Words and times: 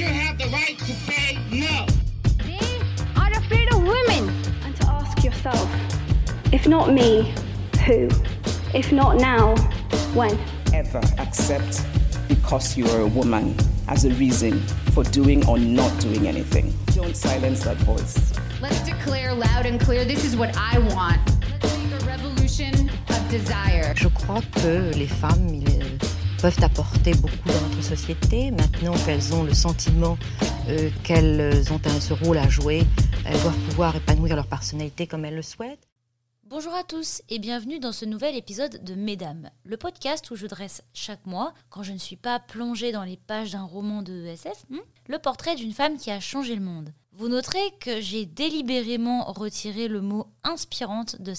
should 0.00 0.08
have 0.08 0.38
the 0.38 0.46
right 0.46 0.78
to 0.78 0.92
say 1.04 1.36
no. 1.52 1.84
They 2.46 2.80
are 3.20 3.30
afraid 3.32 3.70
of 3.70 3.82
women. 3.82 4.30
And 4.64 4.74
to 4.76 4.86
ask 4.86 5.22
yourself, 5.22 5.68
if 6.54 6.66
not 6.66 6.90
me, 6.90 7.34
who? 7.84 8.08
If 8.72 8.92
not 8.92 9.18
now, 9.18 9.56
when? 10.14 10.38
Ever 10.72 11.02
accept 11.18 11.84
because 12.28 12.78
you 12.78 12.86
are 12.86 13.00
a 13.00 13.08
woman 13.08 13.54
as 13.88 14.06
a 14.06 14.10
reason 14.14 14.60
for 14.94 15.04
doing 15.04 15.46
or 15.46 15.58
not 15.58 15.92
doing 16.00 16.26
anything. 16.26 16.72
Don't 16.94 17.14
silence 17.14 17.62
that 17.64 17.76
voice. 17.78 18.32
Let's 18.62 18.80
declare 18.80 19.34
loud 19.34 19.66
and 19.66 19.78
clear 19.78 20.06
this 20.06 20.24
is 20.24 20.34
what 20.34 20.56
I 20.56 20.78
want. 20.94 21.20
Let's 21.50 21.76
make 21.76 22.00
a 22.00 22.04
revolution 22.06 22.88
of 22.88 23.30
desire. 23.30 23.92
Je 23.94 24.08
crois 24.08 24.40
que 24.52 24.92
les 24.96 25.08
femmes 25.08 25.52
ils, 25.52 25.89
peuvent 26.40 26.62
apporter 26.62 27.12
beaucoup 27.14 27.48
dans 27.48 27.68
notre 27.68 27.82
société. 27.82 28.50
Maintenant 28.50 28.94
qu'elles 29.04 29.34
ont 29.34 29.42
le 29.42 29.52
sentiment 29.52 30.16
euh, 30.68 30.88
qu'elles 31.04 31.70
ont 31.70 31.80
un, 31.84 32.00
ce 32.00 32.14
rôle 32.14 32.38
à 32.38 32.48
jouer, 32.48 32.82
elles 33.26 33.40
doivent 33.40 33.58
pouvoir 33.68 33.94
épanouir 33.96 34.36
leur 34.36 34.46
personnalité 34.46 35.06
comme 35.06 35.26
elles 35.26 35.34
le 35.34 35.42
souhaitent. 35.42 35.86
Bonjour 36.44 36.74
à 36.74 36.82
tous 36.82 37.22
et 37.28 37.38
bienvenue 37.38 37.78
dans 37.78 37.92
ce 37.92 38.06
nouvel 38.06 38.36
épisode 38.36 38.82
de 38.82 38.94
Mesdames, 38.94 39.50
le 39.64 39.76
podcast 39.76 40.30
où 40.30 40.36
je 40.36 40.46
dresse 40.46 40.82
chaque 40.94 41.26
mois, 41.26 41.52
quand 41.68 41.82
je 41.82 41.92
ne 41.92 41.98
suis 41.98 42.16
pas 42.16 42.40
plongée 42.40 42.90
dans 42.90 43.04
les 43.04 43.18
pages 43.18 43.52
d'un 43.52 43.64
roman 43.64 44.02
de 44.02 44.24
SF, 44.24 44.64
hmm, 44.70 44.78
le 45.08 45.18
portrait 45.18 45.56
d'une 45.56 45.72
femme 45.72 45.98
qui 45.98 46.10
a 46.10 46.20
changé 46.20 46.54
le 46.54 46.62
monde. 46.62 46.92
Vous 47.12 47.28
noterez 47.28 47.70
que 47.80 48.00
j'ai 48.00 48.24
délibérément 48.24 49.24
retiré 49.24 49.88
le 49.88 50.00
mot 50.00 50.26
inspirante 50.42 51.20
de 51.20 51.34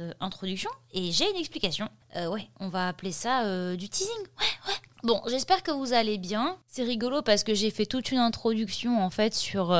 euh, 0.00 0.12
introduction 0.20 0.70
et 0.92 1.12
j'ai 1.12 1.28
une 1.30 1.36
explication. 1.36 1.88
Euh, 2.16 2.28
ouais, 2.28 2.48
on 2.60 2.68
va 2.68 2.88
appeler 2.88 3.12
ça 3.12 3.44
euh, 3.44 3.76
du 3.76 3.88
teasing. 3.88 4.12
Ouais, 4.38 4.68
ouais. 4.68 4.74
Bon, 5.02 5.20
j'espère 5.28 5.62
que 5.62 5.70
vous 5.70 5.92
allez 5.92 6.18
bien. 6.18 6.56
C'est 6.68 6.84
rigolo 6.84 7.22
parce 7.22 7.44
que 7.44 7.54
j'ai 7.54 7.70
fait 7.70 7.86
toute 7.86 8.12
une 8.12 8.18
introduction 8.18 9.02
en 9.02 9.10
fait 9.10 9.34
sur 9.34 9.72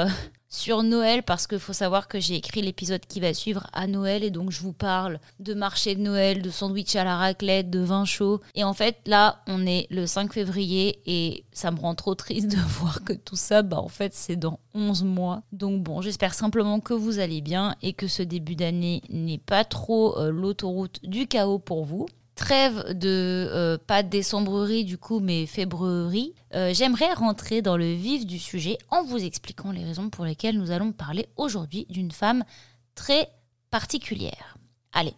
sur 0.53 0.83
Noël 0.83 1.23
parce 1.23 1.47
qu'il 1.47 1.59
faut 1.59 1.73
savoir 1.73 2.09
que 2.09 2.21
j'ai 2.21 2.35
écrit 2.35 2.61
l'épisode 2.61 3.01
qui 3.07 3.21
va 3.21 3.33
suivre 3.33 3.67
à 3.73 3.87
Noël 3.87 4.23
et 4.23 4.31
donc 4.31 4.51
je 4.51 4.61
vous 4.61 4.75
parle 4.75 5.19
de 5.41 5.55
marché 5.55 5.95
de 5.95 6.03
Noël, 6.03 6.43
de 6.43 6.51
sandwich 6.51 6.95
à 6.95 7.05
la 7.05 7.17
raclette, 7.17 7.71
de 7.71 7.81
vin 7.81 8.05
chaud. 8.05 8.43
Et 8.55 8.63
en 8.63 8.75
fait 8.75 8.99
là 9.07 9.41
on 9.47 9.67
est 9.67 9.87
le 9.91 10.07
5 10.07 10.31
février 10.31 11.01
et 11.07 11.45
ça 11.53 11.71
me 11.71 11.81
rend 11.81 11.95
trop 11.95 12.15
triste 12.15 12.51
de 12.51 12.57
voir 12.79 13.03
que 13.03 13.15
tout 13.15 13.35
ça 13.35 13.63
bah 13.63 13.79
en 13.79 13.89
fait 13.89 14.13
c'est 14.13 14.37
dans 14.37 14.61
11 14.75 15.05
mois. 15.05 15.43
Donc 15.53 15.83
bon 15.83 16.03
j'espère 16.03 16.35
simplement 16.35 16.81
que 16.81 16.93
vous 16.93 17.19
allez 17.19 17.41
bien 17.41 17.75
et 17.81 17.95
que 17.95 18.07
ce 18.07 18.23
début 18.23 18.55
d'année 18.55 19.03
n'est 19.09 19.39
pas 19.39 19.65
trop 19.65 20.19
euh, 20.19 20.31
l'autoroute 20.31 21.01
du 21.03 21.27
chaos 21.29 21.61
pour 21.61 21.87
vous. 21.87 22.07
Trêve 22.43 22.99
de 22.99 23.49
euh, 23.53 23.79
pas 23.79 24.03
décembrerie 24.03 24.85
du 24.85 24.99
coup 24.99 25.21
mais 25.21 25.47
févrerie, 25.47 26.35
euh, 26.55 26.75
j'aimerais 26.75 27.13
rentrer 27.13 27.63
dans 27.63 27.77
le 27.77 27.93
vif 27.93 28.27
du 28.27 28.41
sujet 28.41 28.79
en 28.91 29.05
vous 29.05 29.23
expliquant 29.23 29.71
les 29.71 29.85
raisons 29.85 30.11
pour 30.11 30.25
lesquelles 30.25 30.59
nous 30.59 30.73
allons 30.73 30.91
parler 30.91 31.29
aujourd'hui 31.37 31.87
d'une 31.89 32.11
femme 32.11 32.43
très 32.97 33.29
particulière. 33.71 34.59
Allez, 34.93 35.15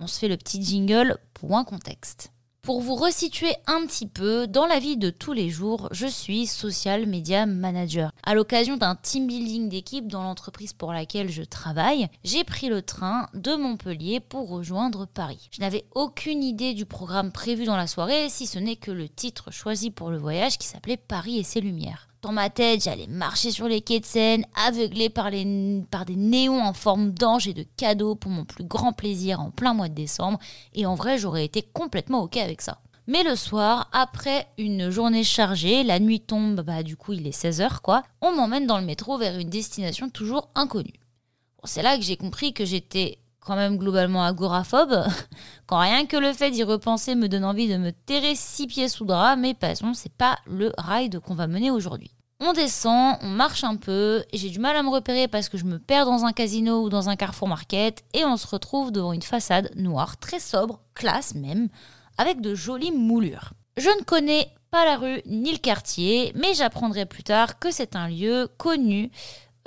on 0.00 0.06
se 0.06 0.18
fait 0.18 0.28
le 0.28 0.38
petit 0.38 0.62
jingle 0.62 1.18
pour 1.34 1.58
un 1.58 1.64
contexte. 1.64 2.32
Pour 2.64 2.80
vous 2.80 2.94
resituer 2.94 3.56
un 3.66 3.84
petit 3.86 4.06
peu, 4.06 4.46
dans 4.46 4.66
la 4.66 4.78
vie 4.78 4.96
de 4.96 5.10
tous 5.10 5.32
les 5.32 5.50
jours, 5.50 5.88
je 5.90 6.06
suis 6.06 6.46
social 6.46 7.08
media 7.08 7.44
manager. 7.44 8.12
À 8.22 8.34
l'occasion 8.34 8.76
d'un 8.76 8.94
team 8.94 9.26
building 9.26 9.68
d'équipe 9.68 10.06
dans 10.06 10.22
l'entreprise 10.22 10.72
pour 10.72 10.92
laquelle 10.92 11.28
je 11.28 11.42
travaille, 11.42 12.06
j'ai 12.22 12.44
pris 12.44 12.68
le 12.68 12.80
train 12.80 13.28
de 13.34 13.56
Montpellier 13.56 14.20
pour 14.20 14.48
rejoindre 14.48 15.06
Paris. 15.06 15.48
Je 15.50 15.60
n'avais 15.60 15.86
aucune 15.96 16.44
idée 16.44 16.72
du 16.72 16.86
programme 16.86 17.32
prévu 17.32 17.64
dans 17.64 17.76
la 17.76 17.88
soirée, 17.88 18.28
si 18.28 18.46
ce 18.46 18.60
n'est 18.60 18.76
que 18.76 18.92
le 18.92 19.08
titre 19.08 19.50
choisi 19.50 19.90
pour 19.90 20.10
le 20.10 20.18
voyage 20.18 20.56
qui 20.56 20.68
s'appelait 20.68 20.96
Paris 20.96 21.40
et 21.40 21.42
ses 21.42 21.60
lumières. 21.60 22.11
Dans 22.22 22.30
ma 22.30 22.50
tête, 22.50 22.84
j'allais 22.84 23.08
marcher 23.08 23.50
sur 23.50 23.66
les 23.66 23.80
quais 23.80 23.98
de 23.98 24.06
Seine, 24.06 24.46
aveuglé 24.54 25.08
par, 25.10 25.32
des 25.32 25.44
néons 25.44 26.62
en 26.62 26.72
forme 26.72 27.10
d'ange 27.10 27.48
et 27.48 27.52
de 27.52 27.66
cadeaux 27.76 28.14
pour 28.14 28.30
mon 28.30 28.44
plus 28.44 28.62
grand 28.62 28.92
plaisir 28.92 29.40
en 29.40 29.50
plein 29.50 29.74
mois 29.74 29.88
de 29.88 29.94
décembre. 29.94 30.38
Et 30.72 30.86
en 30.86 30.94
vrai, 30.94 31.18
j'aurais 31.18 31.44
été 31.44 31.62
complètement 31.62 32.22
OK 32.22 32.36
avec 32.36 32.62
ça. 32.62 32.78
Mais 33.08 33.24
le 33.24 33.34
soir, 33.34 33.90
après 33.92 34.46
une 34.56 34.88
journée 34.88 35.24
chargée, 35.24 35.82
la 35.82 35.98
nuit 35.98 36.20
tombe, 36.20 36.60
bah 36.60 36.84
du 36.84 36.96
coup 36.96 37.12
il 37.12 37.26
est 37.26 37.36
16h 37.36 37.80
quoi, 37.80 38.04
on 38.20 38.30
m'emmène 38.30 38.68
dans 38.68 38.78
le 38.78 38.86
métro 38.86 39.18
vers 39.18 39.36
une 39.36 39.50
destination 39.50 40.08
toujours 40.08 40.48
inconnue. 40.54 41.00
C'est 41.64 41.82
là 41.82 41.96
que 41.96 42.04
j'ai 42.04 42.16
compris 42.16 42.52
que 42.52 42.64
j'étais 42.64 43.18
quand 43.44 43.56
même 43.56 43.76
globalement 43.76 44.24
agoraphobe, 44.24 45.04
quand 45.66 45.78
rien 45.78 46.06
que 46.06 46.16
le 46.16 46.32
fait 46.32 46.50
d'y 46.50 46.62
repenser 46.62 47.14
me 47.14 47.28
donne 47.28 47.44
envie 47.44 47.68
de 47.68 47.76
me 47.76 47.90
terrer 47.90 48.34
six 48.34 48.66
pieds 48.66 48.88
sous 48.88 49.04
drap, 49.04 49.36
mais 49.36 49.52
passons, 49.52 49.94
c'est 49.94 50.12
pas 50.12 50.38
le 50.46 50.72
ride 50.78 51.18
qu'on 51.18 51.34
va 51.34 51.48
mener 51.48 51.70
aujourd'hui. 51.70 52.12
On 52.40 52.52
descend, 52.52 53.18
on 53.20 53.28
marche 53.28 53.62
un 53.62 53.76
peu, 53.76 54.24
j'ai 54.32 54.50
du 54.50 54.58
mal 54.58 54.76
à 54.76 54.82
me 54.82 54.90
repérer 54.90 55.28
parce 55.28 55.48
que 55.48 55.58
je 55.58 55.64
me 55.64 55.78
perds 55.78 56.06
dans 56.06 56.24
un 56.24 56.32
casino 56.32 56.82
ou 56.82 56.88
dans 56.88 57.08
un 57.08 57.16
carrefour 57.16 57.48
market, 57.48 58.02
et 58.14 58.24
on 58.24 58.36
se 58.36 58.46
retrouve 58.46 58.92
devant 58.92 59.12
une 59.12 59.22
façade 59.22 59.70
noire, 59.76 60.16
très 60.16 60.40
sobre, 60.40 60.80
classe 60.94 61.34
même, 61.34 61.68
avec 62.18 62.40
de 62.40 62.54
jolies 62.54 62.92
moulures. 62.92 63.52
Je 63.76 63.88
ne 63.88 64.04
connais 64.04 64.48
pas 64.70 64.84
la 64.84 64.96
rue 64.96 65.20
ni 65.26 65.52
le 65.52 65.58
quartier, 65.58 66.32
mais 66.34 66.54
j'apprendrai 66.54 67.06
plus 67.06 67.22
tard 67.22 67.58
que 67.58 67.70
c'est 67.70 67.96
un 67.96 68.08
lieu 68.08 68.48
connu 68.56 69.10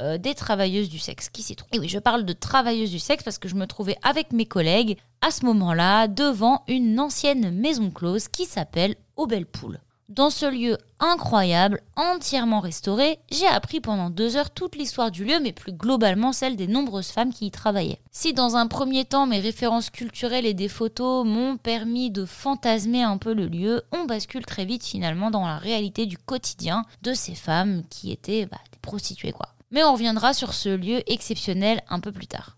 euh, 0.02 0.18
des 0.18 0.36
travailleuses 0.36 0.90
du 0.90 1.00
sexe 1.00 1.30
qui 1.30 1.42
s'y 1.42 1.56
trouvent. 1.56 1.70
Et 1.72 1.80
oui, 1.80 1.88
je 1.88 2.00
parle 2.00 2.26
de 2.26 2.34
travailleuses 2.34 2.92
du 2.92 3.00
sexe 3.00 3.24
parce 3.24 3.38
que 3.38 3.48
je 3.48 3.56
me 3.56 3.68
trouvais 3.68 3.98
avec 4.04 4.34
mes 4.34 4.46
collègues 4.46 4.98
à 5.22 5.32
ce 5.32 5.46
moment-là 5.46 6.08
devant 6.08 6.64
une 6.68 7.00
ancienne 7.00 7.52
maison 7.52 7.90
close 7.92 8.28
qui 8.28 8.46
s'appelle 8.46 8.96
Au 9.16 9.28
Belle 9.28 9.46
Poule. 9.46 9.80
Dans 10.10 10.30
ce 10.30 10.46
lieu 10.46 10.78
incroyable, 11.00 11.82
entièrement 11.96 12.60
restauré, 12.60 13.18
j'ai 13.32 13.48
appris 13.48 13.82
pendant 13.82 14.12
deux 14.12 14.38
heures 14.38 14.52
toute 14.52 14.76
l'histoire 14.76 15.10
du 15.10 15.26
lieu, 15.26 15.40
mais 15.42 15.52
plus 15.52 15.74
globalement 15.74 16.32
celle 16.32 16.56
des 16.56 16.68
nombreuses 16.68 17.08
femmes 17.08 17.34
qui 17.34 17.48
y 17.48 17.52
travaillaient. 17.52 18.00
Si 18.12 18.32
dans 18.32 18.56
un 18.56 18.68
premier 18.68 19.06
temps 19.06 19.26
mes 19.26 19.40
références 19.40 19.90
culturelles 19.90 20.46
et 20.46 20.54
des 20.54 20.68
photos 20.68 21.26
m'ont 21.26 21.58
permis 21.58 22.12
de 22.12 22.26
fantasmer 22.26 23.02
un 23.02 23.18
peu 23.18 23.34
le 23.34 23.48
lieu, 23.48 23.82
on 23.92 24.06
bascule 24.06 24.46
très 24.46 24.66
vite 24.66 24.86
finalement 24.86 25.32
dans 25.32 25.48
la 25.48 25.58
réalité 25.58 26.06
du 26.06 26.20
quotidien 26.20 26.86
de 27.02 27.16
ces 27.16 27.34
femmes 27.34 27.82
qui 27.90 28.12
étaient 28.12 28.46
bah, 28.46 28.60
des 28.72 28.80
prostituées 28.84 29.32
quoi. 29.32 29.55
Mais 29.76 29.84
on 29.84 29.92
reviendra 29.92 30.32
sur 30.32 30.54
ce 30.54 30.70
lieu 30.70 31.02
exceptionnel 31.12 31.82
un 31.90 32.00
peu 32.00 32.14
plus 32.14 32.28
tard. 32.28 32.56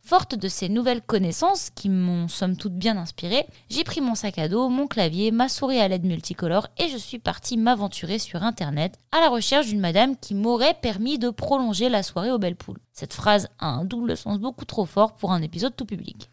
Forte 0.00 0.34
de 0.34 0.48
ces 0.48 0.68
nouvelles 0.68 1.00
connaissances 1.00 1.70
qui 1.70 1.88
m'ont 1.88 2.26
somme 2.26 2.56
toute 2.56 2.74
bien 2.74 2.96
inspirée, 2.96 3.46
j'ai 3.70 3.84
pris 3.84 4.00
mon 4.00 4.16
sac 4.16 4.36
à 4.40 4.48
dos, 4.48 4.68
mon 4.68 4.88
clavier, 4.88 5.30
ma 5.30 5.48
souris 5.48 5.78
à 5.78 5.86
LED 5.86 6.04
multicolore 6.04 6.66
et 6.76 6.88
je 6.88 6.96
suis 6.96 7.20
partie 7.20 7.56
m'aventurer 7.56 8.18
sur 8.18 8.42
internet 8.42 8.98
à 9.12 9.20
la 9.20 9.28
recherche 9.28 9.68
d'une 9.68 9.78
madame 9.78 10.16
qui 10.16 10.34
m'aurait 10.34 10.74
permis 10.82 11.20
de 11.20 11.30
prolonger 11.30 11.88
la 11.88 12.02
soirée 12.02 12.32
au 12.32 12.38
Belle 12.38 12.56
Poule. 12.56 12.78
Cette 12.92 13.14
phrase 13.14 13.48
a 13.60 13.68
un 13.68 13.84
double 13.84 14.16
sens 14.16 14.40
beaucoup 14.40 14.64
trop 14.64 14.86
fort 14.86 15.14
pour 15.14 15.30
un 15.30 15.42
épisode 15.42 15.76
tout 15.76 15.86
public. 15.86 16.30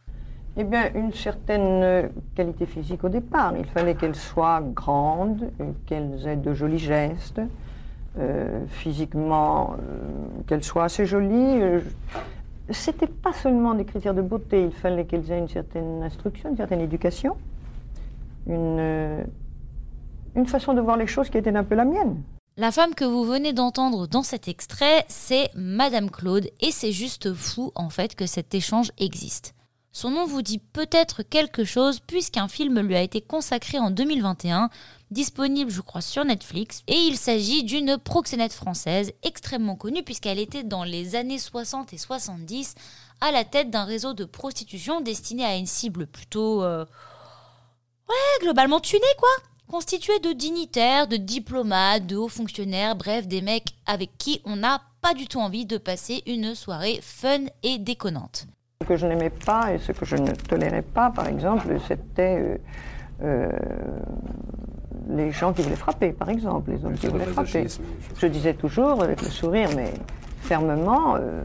Eh 0.57 0.63
bien, 0.63 0.91
une 0.95 1.13
certaine 1.13 2.09
qualité 2.33 2.65
physique 2.65 3.03
au 3.03 3.09
départ. 3.09 3.53
Il 3.55 3.65
fallait 3.65 3.94
qu'elle 3.94 4.15
soit 4.15 4.61
grande, 4.61 5.51
qu'elle 5.85 6.27
ait 6.27 6.38
de 6.38 6.55
jolis 6.55 6.79
gestes, 6.79 7.39
euh, 8.18 8.66
physiquement, 8.69 9.74
euh, 9.74 10.44
qu'elle 10.47 10.63
soit 10.63 10.84
assez 10.84 11.06
jolie. 11.06 11.62
Euh, 11.62 11.81
C'était 12.69 13.07
pas 13.07 13.34
seulement 13.34 13.74
des 13.74 13.85
critères 13.85 14.13
de 14.13 14.22
beauté, 14.22 14.66
il 14.66 14.72
fallait 14.72 15.06
qu'elles 15.06 15.29
aient 15.31 15.40
une 15.40 15.50
certaine 15.50 16.03
instruction, 16.03 16.50
une 16.50 16.57
certaine 16.57 16.81
éducation, 16.81 17.35
une, 18.47 19.25
une 20.35 20.46
façon 20.46 20.74
de 20.74 20.81
voir 20.81 20.97
les 20.97 21.07
choses 21.07 21.29
qui 21.29 21.38
était 21.38 21.56
un 21.56 21.63
peu 21.63 21.75
la 21.75 21.85
mienne. 21.85 22.22
La 22.56 22.72
femme 22.72 22.94
que 22.94 23.03
vous 23.03 23.24
venez 23.24 23.51
d'entendre 23.51 24.07
dans 24.07 24.22
cet 24.22 24.47
extrait, 24.47 25.06
c'est 25.07 25.50
Madame 25.56 26.12
Claude, 26.12 26.47
et 26.62 26.69
c'est 26.69 26.91
juste 26.91 27.34
fou 27.34 27.72
en 27.74 27.90
fait 27.90 28.16
que 28.16 28.28
cet 28.28 28.53
échange 28.53 28.91
existe. 29.00 29.56
Son 29.92 30.10
nom 30.10 30.25
vous 30.25 30.42
dit 30.42 30.57
peut-être 30.60 31.21
quelque 31.21 31.63
chose 31.63 32.00
puisqu'un 32.00 32.48
film 32.48 32.80
lui 32.80 32.95
a 32.95 33.01
été 33.01 33.21
consacré 33.21 33.77
en 33.77 33.92
2021, 33.92 34.69
disponible 35.13 35.71
je 35.71 35.81
crois 35.81 36.01
sur 36.01 36.25
Netflix, 36.25 36.83
et 36.88 36.95
il 36.95 37.15
s'agit 37.18 37.63
d'une 37.63 37.98
proxénète 37.98 38.54
française 38.54 39.13
extrêmement 39.24 39.75
connue 39.75 40.04
puisqu'elle 40.04 40.39
était 40.39 40.63
dans 40.63 40.83
les 40.83 41.15
années 41.15 41.39
60 41.39 41.94
et 41.94 41.98
70 41.98 42.75
à 43.21 43.31
la 43.31 43.45
tête 43.45 43.69
d'un 43.69 43.86
réseau 43.86 44.13
de 44.13 44.25
prostitution 44.25 45.00
destiné 45.00 45.45
à 45.45 45.56
une 45.56 45.65
cible 45.68 46.07
plutôt... 46.07 46.63
euh, 46.63 46.86
Ouais, 48.10 48.42
globalement 48.45 48.81
tunée 48.81 49.01
quoi 49.18 49.30
Constitué 49.71 50.19
de 50.19 50.33
dignitaires, 50.33 51.07
de 51.07 51.15
diplomates, 51.15 52.06
de 52.06 52.18
hauts 52.18 52.27
fonctionnaires, 52.27 52.95
bref, 52.98 53.27
des 53.27 53.42
mecs 53.42 53.75
avec 53.86 54.18
qui 54.18 54.42
on 54.44 54.57
n'a 54.57 54.81
pas 55.01 55.13
du 55.13 55.25
tout 55.25 55.39
envie 55.39 55.65
de 55.65 55.77
passer 55.77 56.21
une 56.27 56.54
soirée 56.54 57.00
fun 57.01 57.45
et 57.63 57.77
déconnante. 57.77 58.45
Ce 58.81 58.88
que 58.88 58.98
je 58.98 59.07
n'aimais 59.07 59.30
pas 59.31 59.74
et 59.74 59.80
ce 59.80 59.94
que 59.94 60.06
je 60.06 60.18
ne 60.18 60.33
tolérais 60.33 60.81
pas, 60.81 61.10
par 61.12 61.27
exemple, 61.27 61.75
c'était 61.88 62.38
euh, 62.39 62.57
euh, 63.24 63.50
les 65.09 65.31
gens 65.31 65.53
qui 65.53 65.61
voulaient 65.61 65.75
frapper, 65.75 66.11
par 66.11 66.29
exemple, 66.29 66.71
les 66.71 66.83
hommes 66.85 66.97
qui 66.97 67.07
voulaient 67.07 67.25
frapper. 67.25 67.67
Je 68.17 68.27
disais 68.27 68.53
toujours, 68.53 69.03
avec 69.03 69.21
le 69.21 69.29
sourire, 69.29 69.69
mais 69.75 69.94
fermement, 70.41 71.15
euh, 71.19 71.41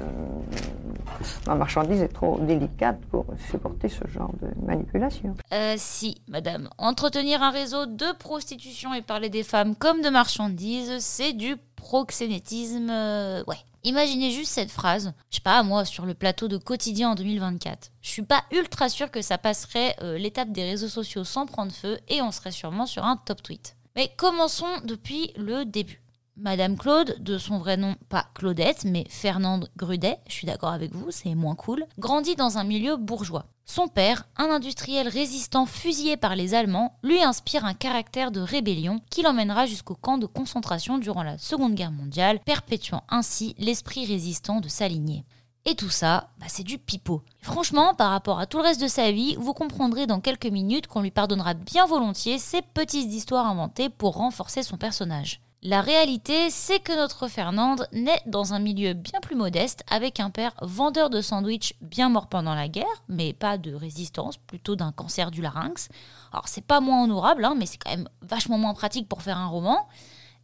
ma 1.47 1.55
marchandise 1.55 2.03
est 2.03 2.13
trop 2.13 2.39
délicate 2.41 3.01
pour 3.11 3.27
supporter 3.51 3.89
ce 3.89 4.07
genre 4.09 4.33
de 4.41 4.49
manipulation. 4.67 5.35
Euh, 5.53 5.75
si, 5.77 6.21
madame. 6.29 6.69
Entretenir 6.79 7.43
un 7.43 7.51
réseau 7.51 7.87
de 7.87 8.17
prostitution 8.19 8.95
et 8.95 9.03
parler 9.03 9.29
des 9.29 9.43
femmes 9.43 9.75
comme 9.75 10.03
de 10.03 10.11
marchandises, 10.11 10.99
c'est 10.99 11.33
du 11.33 11.57
proxénétisme. 11.77 12.91
euh, 12.91 13.43
ouais. 13.47 13.57
Imaginez 13.85 14.33
juste 14.33 14.53
cette 14.53 14.71
phrase, 14.71 15.13
je 15.31 15.37
sais 15.37 15.43
pas, 15.43 15.63
moi, 15.63 15.85
sur 15.85 16.05
le 16.05 16.15
plateau 16.15 16.49
de 16.49 16.57
quotidien 16.57 17.11
en 17.11 17.15
2024. 17.15 17.91
Je 18.03 18.11
suis 18.11 18.23
pas 18.23 18.43
ultra 18.51 18.89
sûre 18.89 19.11
que 19.11 19.23
ça 19.23 19.39
passerait 19.39 19.95
euh, 20.03 20.19
l'étape 20.19 20.51
des 20.51 20.65
réseaux 20.65 20.89
sociaux 20.89 21.25
sans 21.25 21.47
prendre 21.47 21.73
feu 21.73 21.99
et 22.09 22.21
on 22.21 22.33
serait 22.33 22.51
sûrement 22.51 22.87
sur 22.87 23.05
un 23.05 23.17
top 23.17 23.43
tweet. 23.43 23.77
Mais 23.95 24.13
commençons 24.17 24.67
depuis 24.85 25.33
le 25.37 25.65
début. 25.65 26.03
Madame 26.41 26.77
Claude, 26.77 27.17
de 27.19 27.37
son 27.37 27.59
vrai 27.59 27.77
nom 27.77 27.97
pas 28.09 28.27
Claudette, 28.35 28.85
mais 28.85 29.05
Fernande 29.11 29.69
Grudet, 29.77 30.21
je 30.29 30.35
suis 30.35 30.47
d'accord 30.47 30.71
avec 30.71 30.95
vous, 30.95 31.11
c'est 31.11 31.35
moins 31.35 31.57
cool, 31.57 31.85
grandit 31.99 32.37
dans 32.37 32.59
un 32.59 32.65
milieu 32.65 32.97
bourgeois. 32.97 33.47
Son 33.65 33.89
père, 33.89 34.23
un 34.37 34.45
industriel 34.45 35.09
résistant 35.09 35.67
fusillé 35.67 36.17
par 36.17 36.37
les 36.37 36.55
Allemands, 36.55 36.97
lui 37.03 37.21
inspire 37.21 37.65
un 37.65 37.75
caractère 37.75 38.31
de 38.31 38.39
rébellion 38.39 39.01
qui 39.11 39.23
l'emmènera 39.23 39.67
jusqu'au 39.67 39.97
camp 39.97 40.17
de 40.17 40.27
concentration 40.27 40.99
durant 40.99 41.25
la 41.25 41.39
Seconde 41.39 41.75
Guerre 41.75 41.91
mondiale, 41.91 42.39
perpétuant 42.47 43.03
ainsi 43.09 43.57
l'esprit 43.59 44.07
résistant 44.07 44.61
de 44.61 44.69
sa 44.69 44.87
lignée. 44.87 45.25
Et 45.65 45.75
tout 45.75 45.91
ça, 45.91 46.31
bah, 46.39 46.47
c'est 46.49 46.63
du 46.63 46.79
pipeau. 46.79 47.25
Franchement, 47.43 47.95
par 47.95 48.11
rapport 48.11 48.39
à 48.39 48.47
tout 48.47 48.59
le 48.59 48.63
reste 48.63 48.81
de 48.81 48.87
sa 48.87 49.11
vie, 49.11 49.35
vous 49.41 49.55
comprendrez 49.55 50.07
dans 50.07 50.21
quelques 50.21 50.47
minutes 50.47 50.87
qu'on 50.87 51.03
lui 51.03 51.11
pardonnera 51.11 51.55
bien 51.55 51.85
volontiers 51.85 52.39
ces 52.39 52.63
petites 52.63 53.13
histoires 53.13 53.47
inventées 53.47 53.89
pour 53.89 54.15
renforcer 54.15 54.63
son 54.63 54.77
personnage. 54.77 55.41
La 55.63 55.81
réalité, 55.81 56.51
c'est 56.51 56.79
que 56.79 56.97
notre 56.97 57.27
Fernande 57.27 57.89
naît 57.91 58.23
dans 58.27 58.55
un 58.55 58.61
milieu 58.61 58.93
bien 58.93 59.19
plus 59.21 59.35
modeste, 59.35 59.83
avec 59.91 60.21
un 60.21 60.31
père 60.31 60.55
vendeur 60.63 61.11
de 61.11 61.21
sandwichs 61.21 61.75
bien 61.81 62.09
mort 62.09 62.29
pendant 62.29 62.55
la 62.55 62.69
guerre, 62.69 62.87
mais 63.09 63.33
pas 63.33 63.59
de 63.59 63.75
résistance, 63.75 64.37
plutôt 64.37 64.77
d'un 64.77 64.93
cancer 64.93 65.33
du 65.33 65.43
larynx. 65.43 65.89
Alors 66.33 66.47
c'est 66.47 66.65
pas 66.65 66.79
moins 66.79 67.03
honorable, 67.03 67.45
hein, 67.45 67.57
mais 67.59 67.67
c'est 67.67 67.79
quand 67.79 67.91
même 67.91 68.09
vachement 68.23 68.57
moins 68.57 68.73
pratique 68.73 69.09
pour 69.09 69.23
faire 69.23 69.37
un 69.37 69.49
roman. 69.49 69.89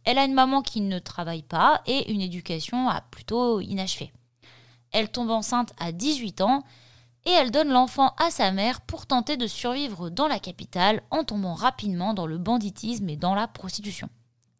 Elle 0.03 0.17
a 0.17 0.25
une 0.25 0.33
maman 0.33 0.61
qui 0.61 0.81
ne 0.81 0.99
travaille 0.99 1.43
pas 1.43 1.81
et 1.85 2.11
une 2.11 2.21
éducation 2.21 2.89
à 2.89 2.99
plutôt 2.99 3.61
inachevée. 3.61 4.11
Elle 4.91 5.09
tombe 5.09 5.31
enceinte 5.31 5.71
à 5.79 5.93
18 5.93 6.41
ans 6.41 6.63
et 7.23 7.31
elle 7.31 7.51
donne 7.51 7.69
l'enfant 7.69 8.13
à 8.17 8.31
sa 8.31 8.51
mère 8.51 8.81
pour 8.81 9.05
tenter 9.05 9.37
de 9.37 9.47
survivre 9.47 10.09
dans 10.09 10.27
la 10.27 10.39
capitale 10.39 11.03
en 11.09 11.23
tombant 11.23 11.53
rapidement 11.53 12.13
dans 12.13 12.27
le 12.27 12.37
banditisme 12.37 13.07
et 13.07 13.15
dans 13.15 13.33
la 13.33 13.47
prostitution. 13.47 14.09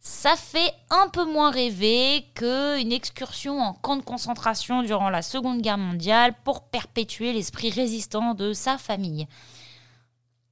Ça 0.08 0.36
fait 0.36 0.72
un 0.92 1.10
peu 1.10 1.26
moins 1.26 1.50
rêver 1.50 2.28
qu'une 2.36 2.92
excursion 2.92 3.60
en 3.60 3.74
camp 3.74 3.96
de 3.96 4.04
concentration 4.04 4.84
durant 4.84 5.10
la 5.10 5.24
Seconde 5.24 5.64
Guerre 5.64 5.80
mondiale 5.80 6.36
pour 6.44 6.70
perpétuer 6.70 7.34
l'esprit 7.34 7.72
résistant 7.72 8.36
de 8.36 8.54
sa 8.54 8.78
famille. 8.78 9.28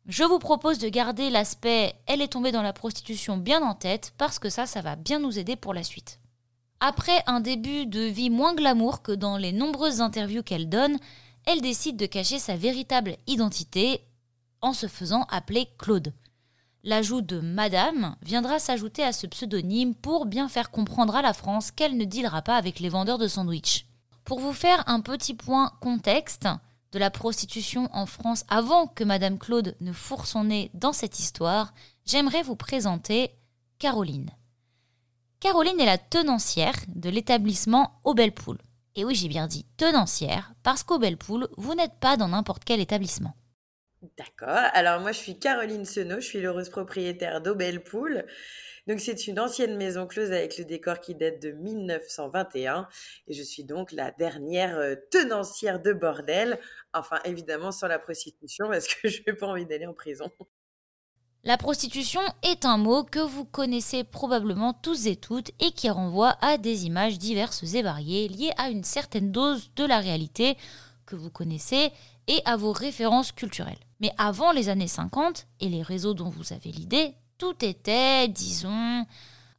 Je 0.07 0.23
vous 0.23 0.39
propose 0.39 0.79
de 0.79 0.89
garder 0.89 1.29
l'aspect 1.29 1.93
elle 2.07 2.23
est 2.23 2.29
tombée 2.29 2.51
dans 2.51 2.63
la 2.63 2.73
prostitution 2.73 3.37
bien 3.37 3.61
en 3.61 3.75
tête 3.75 4.15
parce 4.17 4.39
que 4.39 4.49
ça, 4.49 4.65
ça 4.65 4.81
va 4.81 4.95
bien 4.95 5.19
nous 5.19 5.37
aider 5.37 5.55
pour 5.55 5.75
la 5.75 5.83
suite. 5.83 6.19
Après 6.79 7.21
un 7.27 7.39
début 7.39 7.85
de 7.85 8.01
vie 8.01 8.31
moins 8.31 8.55
glamour 8.55 9.03
que 9.03 9.11
dans 9.11 9.37
les 9.37 9.51
nombreuses 9.51 10.01
interviews 10.01 10.41
qu'elle 10.41 10.67
donne, 10.67 10.97
elle 11.45 11.61
décide 11.61 11.97
de 11.97 12.07
cacher 12.07 12.39
sa 12.39 12.55
véritable 12.55 13.17
identité 13.27 14.01
en 14.61 14.73
se 14.73 14.87
faisant 14.87 15.27
appeler 15.29 15.69
Claude. 15.77 16.11
L'ajout 16.85 17.21
de 17.21 17.39
Madame 17.39 18.17
viendra 18.21 18.59
s'ajouter 18.59 19.03
à 19.03 19.13
ce 19.13 19.25
pseudonyme 19.25 19.95
pour 19.95 20.25
bien 20.25 20.49
faire 20.49 20.69
comprendre 20.69 21.15
à 21.15 21.21
la 21.21 21.31
France 21.31 21.71
qu'elle 21.71 21.95
ne 21.95 22.03
dealera 22.03 22.41
pas 22.41 22.57
avec 22.57 22.81
les 22.81 22.89
vendeurs 22.89 23.17
de 23.17 23.29
sandwich. 23.29 23.85
Pour 24.25 24.41
vous 24.41 24.51
faire 24.51 24.83
un 24.85 24.99
petit 24.99 25.33
point 25.33 25.71
contexte 25.79 26.49
de 26.91 26.99
la 26.99 27.09
prostitution 27.09 27.87
en 27.93 28.05
France 28.05 28.43
avant 28.49 28.87
que 28.87 29.05
Madame 29.05 29.39
Claude 29.39 29.77
ne 29.79 29.93
fourre 29.93 30.27
son 30.27 30.43
nez 30.43 30.71
dans 30.73 30.91
cette 30.91 31.19
histoire, 31.19 31.73
j'aimerais 32.05 32.43
vous 32.43 32.57
présenter 32.57 33.31
Caroline. 33.79 34.31
Caroline 35.39 35.79
est 35.79 35.85
la 35.85 35.97
tenancière 35.97 36.75
de 36.87 37.09
l'établissement 37.09 38.01
Au 38.03 38.13
Belle 38.13 38.33
Poule. 38.33 38.59
Et 38.95 39.05
oui, 39.05 39.15
j'ai 39.15 39.29
bien 39.29 39.47
dit 39.47 39.65
tenancière, 39.77 40.53
parce 40.63 40.83
qu'au 40.83 40.99
Belle 40.99 41.17
Poule, 41.17 41.47
vous 41.55 41.75
n'êtes 41.75 41.97
pas 42.01 42.17
dans 42.17 42.27
n'importe 42.27 42.63
quel 42.65 42.81
établissement. 42.81 43.35
D'accord. 44.17 44.69
Alors 44.73 44.99
moi, 44.99 45.13
je 45.13 45.19
suis 45.19 45.39
Caroline 45.39 45.85
Senot, 45.85 46.19
je 46.19 46.27
suis 46.27 46.41
l'heureuse 46.41 46.69
propriétaire 46.69 47.39
d'Aubel 47.39 47.83
Pool. 47.83 48.25
Donc 48.85 48.99
c'est 48.99 49.27
une 49.27 49.39
ancienne 49.39 49.77
maison 49.77 50.07
close 50.07 50.33
avec 50.33 50.57
le 50.57 50.65
décor 50.65 50.99
qui 50.99 51.15
date 51.15 51.41
de 51.41 51.51
1921 51.51 52.89
et 53.27 53.33
je 53.33 53.41
suis 53.41 53.63
donc 53.63 53.93
la 53.93 54.11
dernière 54.11 54.77
euh, 54.77 54.95
tenancière 55.09 55.81
de 55.81 55.93
bordel. 55.93 56.59
Enfin 56.93 57.19
évidemment 57.23 57.71
sans 57.71 57.87
la 57.87 57.97
prostitution 57.97 58.67
parce 58.67 58.87
que 58.87 59.07
je 59.07 59.21
n'ai 59.25 59.33
pas 59.33 59.47
envie 59.47 59.65
d'aller 59.65 59.85
en 59.85 59.93
prison. 59.93 60.29
La 61.45 61.57
prostitution 61.57 62.21
est 62.41 62.65
un 62.65 62.77
mot 62.77 63.05
que 63.05 63.19
vous 63.19 63.45
connaissez 63.45 64.03
probablement 64.03 64.73
tous 64.73 65.07
et 65.07 65.15
toutes 65.15 65.51
et 65.61 65.71
qui 65.71 65.89
renvoie 65.89 66.35
à 66.41 66.57
des 66.57 66.85
images 66.85 67.17
diverses 67.17 67.63
et 67.73 67.81
variées 67.81 68.27
liées 68.27 68.53
à 68.57 68.69
une 68.69 68.83
certaine 68.83 69.31
dose 69.31 69.71
de 69.75 69.85
la 69.85 69.99
réalité 69.99 70.57
que 71.05 71.15
vous 71.15 71.29
connaissez 71.29 71.91
et 72.27 72.41
à 72.45 72.55
vos 72.55 72.71
références 72.71 73.31
culturelles. 73.31 73.79
Mais 74.03 74.11
avant 74.17 74.51
les 74.51 74.67
années 74.67 74.89
50 74.89 75.47
et 75.61 75.69
les 75.69 75.81
réseaux 75.81 76.13
dont 76.13 76.29
vous 76.29 76.51
avez 76.51 76.73
l'idée, 76.73 77.15
tout 77.37 77.55
était, 77.63 78.27
disons, 78.27 79.05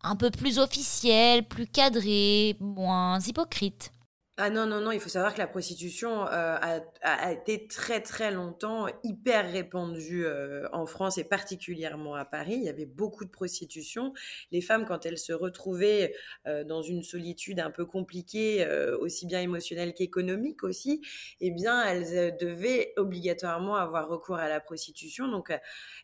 un 0.02 0.17
peu 0.17 0.31
plus 0.31 0.58
officiel, 0.58 1.49
plus 1.49 1.67
cadré, 1.67 2.55
moins 2.61 3.19
hypocrite. 3.20 3.91
Ah 4.37 4.51
non, 4.51 4.67
non, 4.67 4.81
non, 4.81 4.91
il 4.91 4.99
faut 4.99 5.09
savoir 5.09 5.33
que 5.33 5.39
la 5.39 5.47
prostitution 5.47 6.27
euh, 6.27 6.57
a, 6.61 6.81
a, 7.03 7.33
été 7.33 7.69
très 7.69 8.01
très 8.01 8.33
longtemps 8.33 8.89
hyper 9.05 9.49
répandue 9.53 10.27
euh, 10.27 10.67
en 10.73 10.87
France 10.87 11.19
et 11.19 11.25
particulièrement 11.25 12.17
à 12.17 12.25
Paris. 12.25 12.55
Il 12.57 12.65
y 12.65 12.69
avait 12.69 12.85
beaucoup 12.85 13.25
de 13.25 13.31
prostitution. 13.31 14.13
Les 14.51 14.61
femmes, 14.61 14.87
quand 14.87 15.07
elles 15.07 15.19
se 15.19 15.33
retrouvaient 15.33 16.17
euh, 16.49 16.65
dans 16.65 16.83
une 16.83 17.05
solitude 17.05 17.61
un 17.61 17.71
peu 17.71 17.87
compliquée, 17.87 18.67
aussi 18.99 19.25
bien 19.27 19.41
émotionnelle 19.41 19.95
qu'économique 19.95 20.65
aussi, 20.65 21.01
eh 21.41 21.53
bien, 21.53 21.85
elles 21.85 22.37
devaient 22.37 22.93
obligatoirement 22.97 23.77
avoir 23.77 24.09
recours 24.09 24.39
à 24.39 24.49
la 24.49 24.59
prostitution. 24.59 25.29
Donc, 25.29 25.57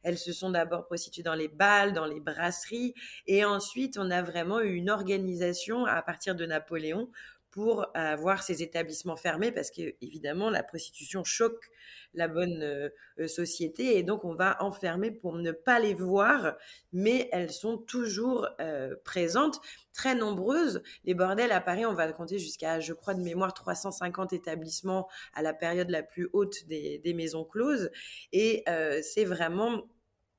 elles 0.05 0.19
se 0.19 0.33
sont 0.33 0.50
d'abord 0.50 0.87
prostituées 0.87 1.25
dans 1.25 1.35
les 1.35 1.49
balles, 1.49 1.94
dans 1.94 2.06
les 2.06 2.21
brasseries, 2.21 2.94
et 3.26 3.44
ensuite, 3.44 3.99
on 3.99 4.09
a 4.12 4.23
vraiment 4.23 4.61
eu 4.61 4.75
une 4.75 4.91
organisation 4.91 5.85
à 5.85 6.00
partir 6.03 6.37
de 6.37 6.47
Napoléon 6.47 7.11
pour 7.50 7.87
avoir 7.94 8.43
ces 8.43 8.62
établissements 8.62 9.17
fermés 9.17 9.52
parce 9.52 9.70
que 9.70 9.94
évidemment 10.00 10.50
la 10.50 10.62
prostitution 10.62 11.25
choque 11.25 11.70
la 12.14 12.29
bonne 12.29 12.62
euh, 12.62 13.28
société 13.28 13.99
et 13.99 14.02
donc 14.02 14.25
on 14.25 14.35
va 14.35 14.62
enfermer 14.62 15.11
pour 15.11 15.37
ne 15.37 15.52
pas 15.52 15.78
les 15.78 15.95
voir 15.95 16.57
mais 16.92 17.28
elles 17.33 17.52
sont 17.52 17.78
toujours 17.78 18.49
euh, 18.61 18.95
présentes. 19.04 19.61
Très 19.92 20.14
nombreuses. 20.14 20.83
Les 21.04 21.14
bordels 21.14 21.52
à 21.52 21.61
Paris 21.61 21.85
on 21.85 21.95
va 21.95 22.11
compter 22.12 22.38
jusqu'à 22.38 22.80
je 22.80 22.92
crois 22.92 23.14
de 23.14 23.23
mémoire 23.23 23.52
350 23.52 24.33
établissements 24.33 25.09
à 25.35 25.42
la 25.42 25.52
période 25.52 25.90
la 25.90 26.02
plus 26.02 26.28
haute 26.33 26.66
des, 26.66 27.14
maisons 27.14 27.45
closes. 27.45 27.90
Et 28.33 28.62
euh, 28.69 29.00
c'est 29.02 29.25
vraiment 29.25 29.83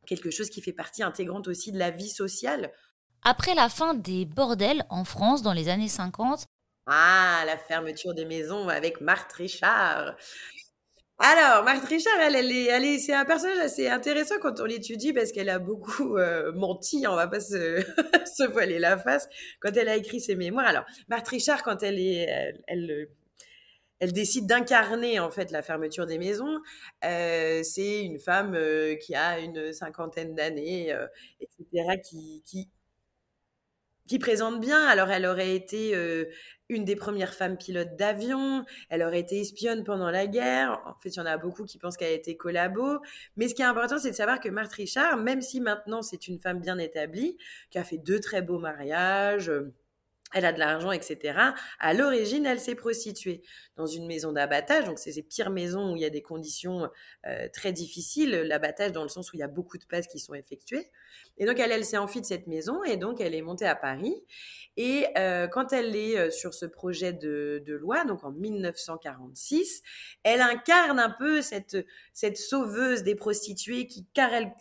quelque 0.06 0.32
chose 0.32 0.50
qui 0.50 0.62
fait 0.62 0.74
partie 0.74 1.04
intégrante 1.04 1.48
aussi 1.48 1.72
de 1.72 1.78
la 1.78 1.92
vie 1.92 2.10
sociale. 2.10 2.72
Après 3.24 3.54
la 3.54 3.70
fin 3.70 3.94
des 3.94 4.26
bordels 4.26 4.84
en 4.90 5.04
France 5.04 5.44
dans 5.44 5.54
les 5.54 5.70
années 5.70 5.88
50, 5.88 6.48
ah, 6.88 7.44
la 7.46 7.58
fermeture 7.58 8.14
des 8.14 8.26
maisons 8.26 8.68
avec 8.68 9.02
Marthe 9.02 9.34
Richard. 9.34 10.16
Alors, 11.24 11.64
Marthe 11.64 11.86
Richard, 11.86 12.20
elle, 12.20 12.36
est, 12.36 12.66
elle 12.66 12.84
est, 12.84 12.98
c'est 12.98 13.14
un 13.14 13.26
personnage 13.26 13.60
assez 13.60 13.88
intéressant 13.88 14.36
quand 14.42 14.60
on 14.60 14.66
l'étudie 14.66 15.14
parce 15.14 15.32
qu'elle 15.32 15.50
a 15.50 15.60
beaucoup 15.60 16.18
euh, 16.18 16.52
menti, 16.54 17.06
on 17.08 17.16
va 17.16 17.28
pas 17.28 17.40
se, 17.40 17.80
se 18.26 18.52
voiler 18.52 18.80
la 18.80 18.98
face, 18.98 19.30
quand 19.60 19.78
elle 19.78 19.88
a 19.88 19.96
écrit 19.98 20.20
ses 20.20 20.36
mémoires. 20.36 20.66
Alors, 20.66 20.84
Marthe 21.10 21.28
Richard, 21.28 21.62
quand 21.62 21.84
elle 21.84 22.00
est, 22.00 22.28
elle, 22.68 23.08
elle, 24.00 24.14
décide 24.14 24.48
d'incarner 24.48 25.20
en 25.20 25.30
fait 25.30 25.52
la 25.52 25.62
fermeture 25.62 26.08
des 26.08 26.18
maisons. 26.18 26.60
Euh, 27.06 27.62
c'est 27.62 28.04
une 28.04 28.18
femme 28.18 28.56
euh, 28.56 28.96
qui 28.96 29.14
a 29.14 29.38
une 29.40 29.74
cinquantaine 29.74 30.34
d'années, 30.34 30.92
etc., 31.40 32.02
qui, 32.04 32.42
qui, 32.48 32.68
qui 34.12 34.20
présente 34.20 34.60
bien. 34.60 34.86
Alors, 34.88 35.10
elle 35.10 35.26
aurait 35.26 35.56
été 35.56 35.96
euh, 35.96 36.26
une 36.68 36.84
des 36.84 36.98
premières 36.98 37.34
femmes 37.34 37.56
pilotes 37.56 37.96
d'avion. 37.96 38.66
Elle 38.90 39.04
aurait 39.04 39.22
été 39.22 39.40
espionne 39.40 39.86
pendant 39.86 40.12
la 40.12 40.28
guerre. 40.28 40.82
En 40.86 41.00
fait, 41.00 41.16
il 41.16 41.16
y 41.16 41.22
en 41.22 41.26
a 41.26 41.38
beaucoup 41.38 41.64
qui 41.64 41.78
pensent 41.78 41.96
qu'elle 41.96 42.12
a 42.12 42.16
été 42.16 42.36
collabo. 42.36 43.00
Mais 43.38 43.48
ce 43.48 43.56
qui 43.56 43.62
est 43.62 43.66
important, 43.66 44.00
c'est 44.00 44.12
de 44.12 44.16
savoir 44.16 44.42
que 44.42 44.50
Marthe 44.50 44.74
Richard, 44.74 45.16
même 45.16 45.42
si 45.42 45.62
maintenant 45.62 46.02
c'est 46.02 46.28
une 46.28 46.40
femme 46.42 46.60
bien 46.60 46.78
établie, 46.78 47.38
qui 47.70 47.78
a 47.78 47.86
fait 47.86 48.00
deux 48.00 48.20
très 48.20 48.42
beaux 48.42 48.60
mariages, 48.60 49.50
euh, 49.50 49.74
elle 50.34 50.46
a 50.46 50.54
de 50.54 50.60
l'argent, 50.60 50.92
etc. 50.92 51.38
À 51.80 51.94
l'origine, 51.94 52.46
elle 52.46 52.60
s'est 52.60 52.76
prostituée 52.76 53.42
dans 53.76 53.86
une 53.86 54.08
maison 54.08 54.32
d'abattage. 54.32 54.86
Donc, 54.86 55.00
c'est 55.00 55.12
ces 55.12 55.24
pires 55.24 55.50
maisons 55.50 55.94
où 55.94 55.96
il 55.96 56.02
y 56.02 56.06
a 56.06 56.10
des 56.10 56.22
conditions 56.22 56.90
euh, 57.26 57.48
très 57.54 57.74
difficiles. 57.74 58.32
L'abattage 58.32 58.92
dans 58.92 59.04
le 59.04 59.10
sens 59.10 59.32
où 59.32 59.36
il 59.36 59.40
y 59.40 59.44
a 59.44 59.48
beaucoup 59.48 59.78
de 59.78 59.86
passes 59.86 60.08
qui 60.08 60.20
sont 60.20 60.34
effectuées. 60.34 60.90
Et 61.38 61.46
donc, 61.46 61.60
elle, 61.60 61.72
elle 61.72 61.86
s'est 61.86 61.98
enfuie 61.98 62.22
de 62.22 62.26
cette 62.26 62.48
maison 62.48 62.84
et 62.84 62.98
donc 62.98 63.20
elle 63.20 63.36
est 63.36 63.42
montée 63.42 63.66
à 63.66 63.76
Paris. 63.76 64.16
Et 64.78 65.08
euh, 65.18 65.48
quand 65.48 65.74
elle 65.74 65.96
est 65.96 66.18
euh, 66.18 66.30
sur 66.30 66.54
ce 66.54 66.66
projet 66.66 67.14
de, 67.14 67.62
de, 67.66 67.74
loi, 67.74 68.06
donc 68.06 68.24
en 68.24 68.32
1946, 68.32 69.82
elle 70.24 70.42
incarne 70.42 71.00
un 71.00 71.10
peu 71.10 71.42
cette, 71.42 71.78
cette 72.14 72.38
sauveuse 72.38 73.04
des 73.04 73.16
prostituées 73.16 73.88
qui, 73.88 74.08
car 74.14 74.34
elle 74.34 74.54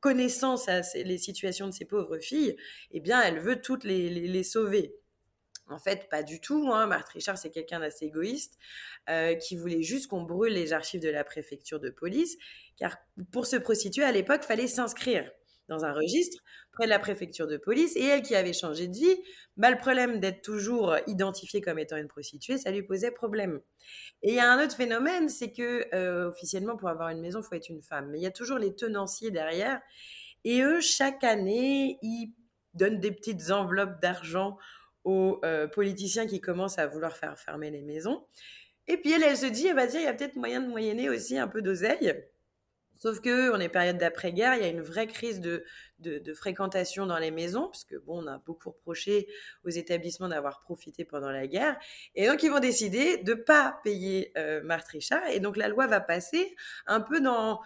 connaissant 0.00 0.56
sa, 0.56 0.80
les 0.94 1.18
situations 1.18 1.66
de 1.66 1.72
ces 1.72 1.84
pauvres 1.84 2.18
filles, 2.18 2.56
eh 2.92 3.00
bien, 3.00 3.20
elle 3.20 3.40
veut 3.40 3.60
toutes 3.60 3.84
les, 3.84 4.08
les 4.08 4.42
sauver. 4.42 4.94
En 5.68 5.78
fait, 5.78 6.08
pas 6.10 6.22
du 6.22 6.40
tout. 6.40 6.70
Hein. 6.72 6.86
Marthe 6.86 7.08
Richard, 7.08 7.38
c'est 7.38 7.50
quelqu'un 7.50 7.80
d'assez 7.80 8.06
égoïste 8.06 8.58
euh, 9.08 9.34
qui 9.34 9.56
voulait 9.56 9.82
juste 9.82 10.08
qu'on 10.08 10.22
brûle 10.22 10.52
les 10.52 10.72
archives 10.72 11.00
de 11.00 11.08
la 11.08 11.24
préfecture 11.24 11.80
de 11.80 11.90
police, 11.90 12.36
car 12.76 12.96
pour 13.30 13.46
se 13.46 13.56
prostituer 13.56 14.04
à 14.04 14.12
l'époque, 14.12 14.42
fallait 14.42 14.66
s'inscrire 14.66 15.30
dans 15.68 15.84
un 15.84 15.92
registre 15.92 16.42
près 16.72 16.84
de 16.84 16.90
la 16.90 16.98
préfecture 16.98 17.46
de 17.46 17.56
police. 17.56 17.96
Et 17.96 18.04
elle 18.04 18.22
qui 18.22 18.34
avait 18.34 18.52
changé 18.52 18.88
de 18.88 18.94
vie, 18.94 19.16
bah, 19.56 19.70
le 19.70 19.78
problème 19.78 20.20
d'être 20.20 20.42
toujours 20.42 20.96
identifiée 21.06 21.60
comme 21.60 21.78
étant 21.78 21.96
une 21.96 22.08
prostituée, 22.08 22.58
ça 22.58 22.70
lui 22.70 22.82
posait 22.82 23.10
problème. 23.10 23.60
Et 24.22 24.30
il 24.30 24.34
y 24.34 24.40
a 24.40 24.50
un 24.50 24.62
autre 24.62 24.76
phénomène, 24.76 25.28
c'est 25.28 25.52
que 25.52 25.86
euh, 25.94 26.28
officiellement, 26.28 26.76
pour 26.76 26.88
avoir 26.88 27.08
une 27.10 27.20
maison, 27.20 27.40
il 27.40 27.44
faut 27.44 27.54
être 27.54 27.68
une 27.68 27.82
femme. 27.82 28.10
Mais 28.10 28.18
il 28.18 28.22
y 28.22 28.26
a 28.26 28.30
toujours 28.30 28.58
les 28.58 28.74
tenanciers 28.74 29.30
derrière. 29.30 29.80
Et 30.44 30.62
eux, 30.62 30.80
chaque 30.80 31.24
année, 31.24 31.98
ils 32.02 32.34
donnent 32.74 33.00
des 33.00 33.12
petites 33.12 33.50
enveloppes 33.50 34.00
d'argent 34.00 34.58
aux 35.04 35.40
euh, 35.44 35.66
politiciens 35.66 36.26
qui 36.26 36.40
commencent 36.40 36.78
à 36.78 36.86
vouloir 36.86 37.16
faire 37.16 37.38
fermer 37.38 37.70
les 37.70 37.82
maisons. 37.82 38.24
Et 38.88 38.96
puis 38.96 39.12
elle, 39.12 39.22
elle 39.22 39.36
se 39.36 39.46
dit, 39.46 39.68
eh 39.68 39.74
ben, 39.74 39.88
il 39.92 40.02
y 40.02 40.06
a 40.06 40.12
peut-être 40.12 40.36
moyen 40.36 40.60
de 40.60 40.68
moyenner 40.68 41.08
aussi 41.08 41.38
un 41.38 41.48
peu 41.48 41.62
d'oseille. 41.62 42.14
Sauf 43.02 43.20
que 43.20 43.50
on 43.50 43.58
est 43.58 43.68
période 43.68 43.98
d'après-guerre, 43.98 44.54
il 44.54 44.62
y 44.62 44.64
a 44.64 44.68
une 44.68 44.80
vraie 44.80 45.08
crise 45.08 45.40
de, 45.40 45.64
de, 45.98 46.34
fréquentation 46.34 47.04
dans 47.04 47.18
les 47.18 47.32
maisons, 47.32 47.66
parce 47.66 47.82
que 47.82 47.96
bon, 47.96 48.22
on 48.22 48.26
a 48.28 48.38
beaucoup 48.38 48.70
reproché 48.70 49.26
aux 49.64 49.70
établissements 49.70 50.28
d'avoir 50.28 50.60
profité 50.60 51.04
pendant 51.04 51.32
la 51.32 51.48
guerre, 51.48 51.76
et 52.14 52.28
donc 52.28 52.44
ils 52.44 52.50
vont 52.50 52.60
décider 52.60 53.16
de 53.18 53.34
pas 53.34 53.80
payer 53.82 54.30
euh, 54.36 54.62
Marthe 54.62 54.86
Richard, 54.86 55.26
et 55.30 55.40
donc 55.40 55.56
la 55.56 55.66
loi 55.66 55.88
va 55.88 55.98
passer 55.98 56.54
un 56.86 57.00
peu 57.00 57.20
dans 57.20 57.60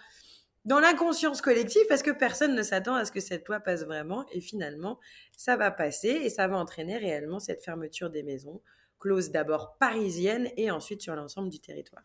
dans 0.67 0.81
l'inconscience 0.81 1.41
collective, 1.41 1.85
parce 1.87 2.03
que 2.03 2.11
personne 2.11 2.53
ne 2.53 2.61
s'attend 2.61 2.93
à 2.93 3.05
ce 3.05 3.11
que 3.13 3.21
cette 3.21 3.47
loi 3.47 3.61
passe 3.61 3.85
vraiment, 3.85 4.25
et 4.33 4.41
finalement, 4.41 4.99
ça 5.37 5.55
va 5.55 5.71
passer, 5.71 6.09
et 6.09 6.29
ça 6.29 6.49
va 6.49 6.57
entraîner 6.57 6.97
réellement 6.97 7.39
cette 7.39 7.63
fermeture 7.63 8.09
des 8.09 8.21
maisons, 8.21 8.61
clause 8.99 9.31
d'abord 9.31 9.77
parisienne 9.79 10.49
et 10.57 10.69
ensuite 10.69 11.01
sur 11.01 11.15
l'ensemble 11.15 11.49
du 11.49 11.61
territoire. 11.61 12.03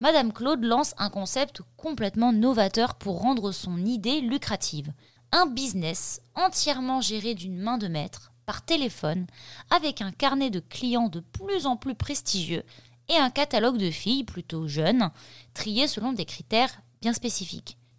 Madame 0.00 0.32
Claude 0.32 0.64
lance 0.64 0.94
un 0.96 1.10
concept 1.10 1.60
complètement 1.76 2.32
novateur 2.32 2.94
pour 2.94 3.20
rendre 3.20 3.52
son 3.52 3.84
idée 3.84 4.22
lucrative. 4.22 4.90
Un 5.30 5.44
business 5.44 6.22
entièrement 6.34 7.02
géré 7.02 7.34
d'une 7.34 7.58
main 7.58 7.76
de 7.76 7.88
maître, 7.88 8.32
par 8.46 8.64
téléphone, 8.64 9.26
avec 9.68 10.00
un 10.00 10.10
carnet 10.10 10.48
de 10.48 10.60
clients 10.60 11.08
de 11.08 11.20
plus 11.20 11.66
en 11.66 11.76
plus 11.76 11.94
prestigieux 11.94 12.62
et 13.10 13.16
un 13.16 13.30
catalogue 13.30 13.76
de 13.76 13.90
filles 13.90 14.24
plutôt 14.24 14.68
jeunes, 14.68 15.10
triées 15.52 15.88
selon 15.88 16.14
des 16.14 16.24
critères 16.24 16.80
bien. 17.10 17.12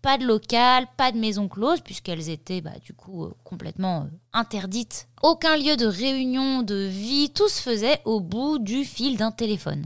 Pas 0.02 0.18
de 0.18 0.26
local, 0.26 0.86
pas 0.98 1.12
de 1.12 1.18
maison 1.18 1.48
close, 1.48 1.82
puisqu'elles 1.82 2.30
étaient 2.30 2.62
bah, 2.62 2.78
du 2.84 2.94
coup 2.94 3.26
euh, 3.26 3.34
complètement 3.44 4.04
euh, 4.04 4.18
interdites. 4.34 5.08
Aucun 5.24 5.58
lieu 5.58 5.76
de 5.78 5.88
réunion, 5.88 6.62
de 6.62 6.86
vie, 6.86 7.32
tout 7.32 7.48
se 7.48 7.62
faisait 7.62 8.02
au 8.06 8.20
bout 8.20 8.60
du 8.60 8.86
fil 8.86 9.18
d'un 9.18 9.32
téléphone. 9.32 9.86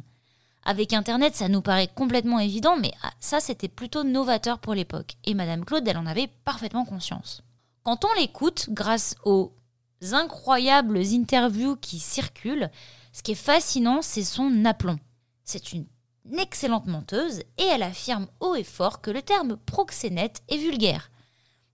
Avec 0.63 0.91
Internet, 0.91 1.35
ça 1.35 1.47
nous 1.47 1.61
paraît 1.61 1.88
complètement 1.88 2.39
évident, 2.39 2.75
mais 2.77 2.91
ah, 3.01 3.11
ça, 3.19 3.39
c'était 3.39 3.69
plutôt 3.69 4.03
novateur 4.03 4.59
pour 4.59 4.73
l'époque. 4.73 5.15
Et 5.23 5.33
Madame 5.33 5.63
Claude, 5.63 5.88
elle 5.88 5.97
en 5.97 6.05
avait 6.05 6.29
parfaitement 6.43 6.85
conscience. 6.85 7.41
Quand 7.83 8.03
on 8.03 8.19
l'écoute, 8.19 8.67
grâce 8.71 9.15
aux 9.23 9.53
incroyables 10.11 10.97
interviews 10.97 11.77
qui 11.77 11.99
circulent, 11.99 12.69
ce 13.13 13.23
qui 13.23 13.31
est 13.31 13.35
fascinant, 13.35 14.01
c'est 14.01 14.23
son 14.23 14.65
aplomb. 14.65 14.99
C'est 15.45 15.71
une 15.71 15.85
excellente 16.38 16.88
menteuse 16.88 17.39
et 17.57 17.63
elle 17.63 17.83
affirme 17.83 18.27
haut 18.39 18.55
et 18.55 18.63
fort 18.63 19.01
que 19.01 19.12
le 19.12 19.21
terme 19.21 19.57
proxénète 19.57 20.43
est 20.50 20.57
vulgaire, 20.57 21.12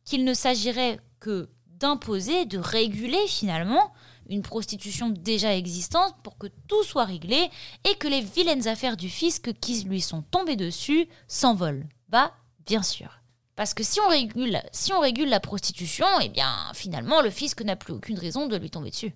qu'il 0.03 0.23
ne 0.23 0.33
s'agirait 0.33 0.99
que 1.19 1.49
d'imposer, 1.67 2.45
de 2.45 2.57
réguler 2.57 3.27
finalement 3.27 3.91
une 4.29 4.41
prostitution 4.41 5.09
déjà 5.09 5.55
existante 5.55 6.15
pour 6.23 6.37
que 6.37 6.47
tout 6.67 6.83
soit 6.83 7.05
réglé 7.05 7.49
et 7.83 7.95
que 7.95 8.07
les 8.07 8.21
vilaines 8.21 8.67
affaires 8.67 8.97
du 8.97 9.09
fisc 9.09 9.53
qui 9.59 9.83
lui 9.83 10.01
sont 10.01 10.23
tombées 10.23 10.55
dessus 10.55 11.07
s'envolent. 11.27 11.87
Bah, 12.09 12.31
bien 12.65 12.81
sûr. 12.81 13.21
Parce 13.55 13.73
que 13.73 13.83
si 13.83 13.99
on 14.01 14.09
régule, 14.09 14.59
si 14.71 14.91
on 14.93 14.99
régule 14.99 15.29
la 15.29 15.39
prostitution, 15.39 16.05
eh 16.21 16.29
bien 16.29 16.53
finalement 16.73 17.21
le 17.21 17.29
fisc 17.29 17.61
n'a 17.61 17.75
plus 17.75 17.93
aucune 17.93 18.19
raison 18.19 18.47
de 18.47 18.57
lui 18.57 18.69
tomber 18.69 18.89
dessus. 18.89 19.13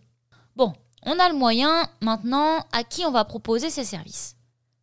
Bon, 0.56 0.74
on 1.04 1.20
a 1.20 1.30
le 1.30 1.36
moyen 1.36 1.90
maintenant 2.02 2.66
à 2.72 2.84
qui 2.84 3.06
on 3.06 3.12
va 3.12 3.26
proposer 3.26 3.70
ces 3.70 3.84
services. 3.84 4.36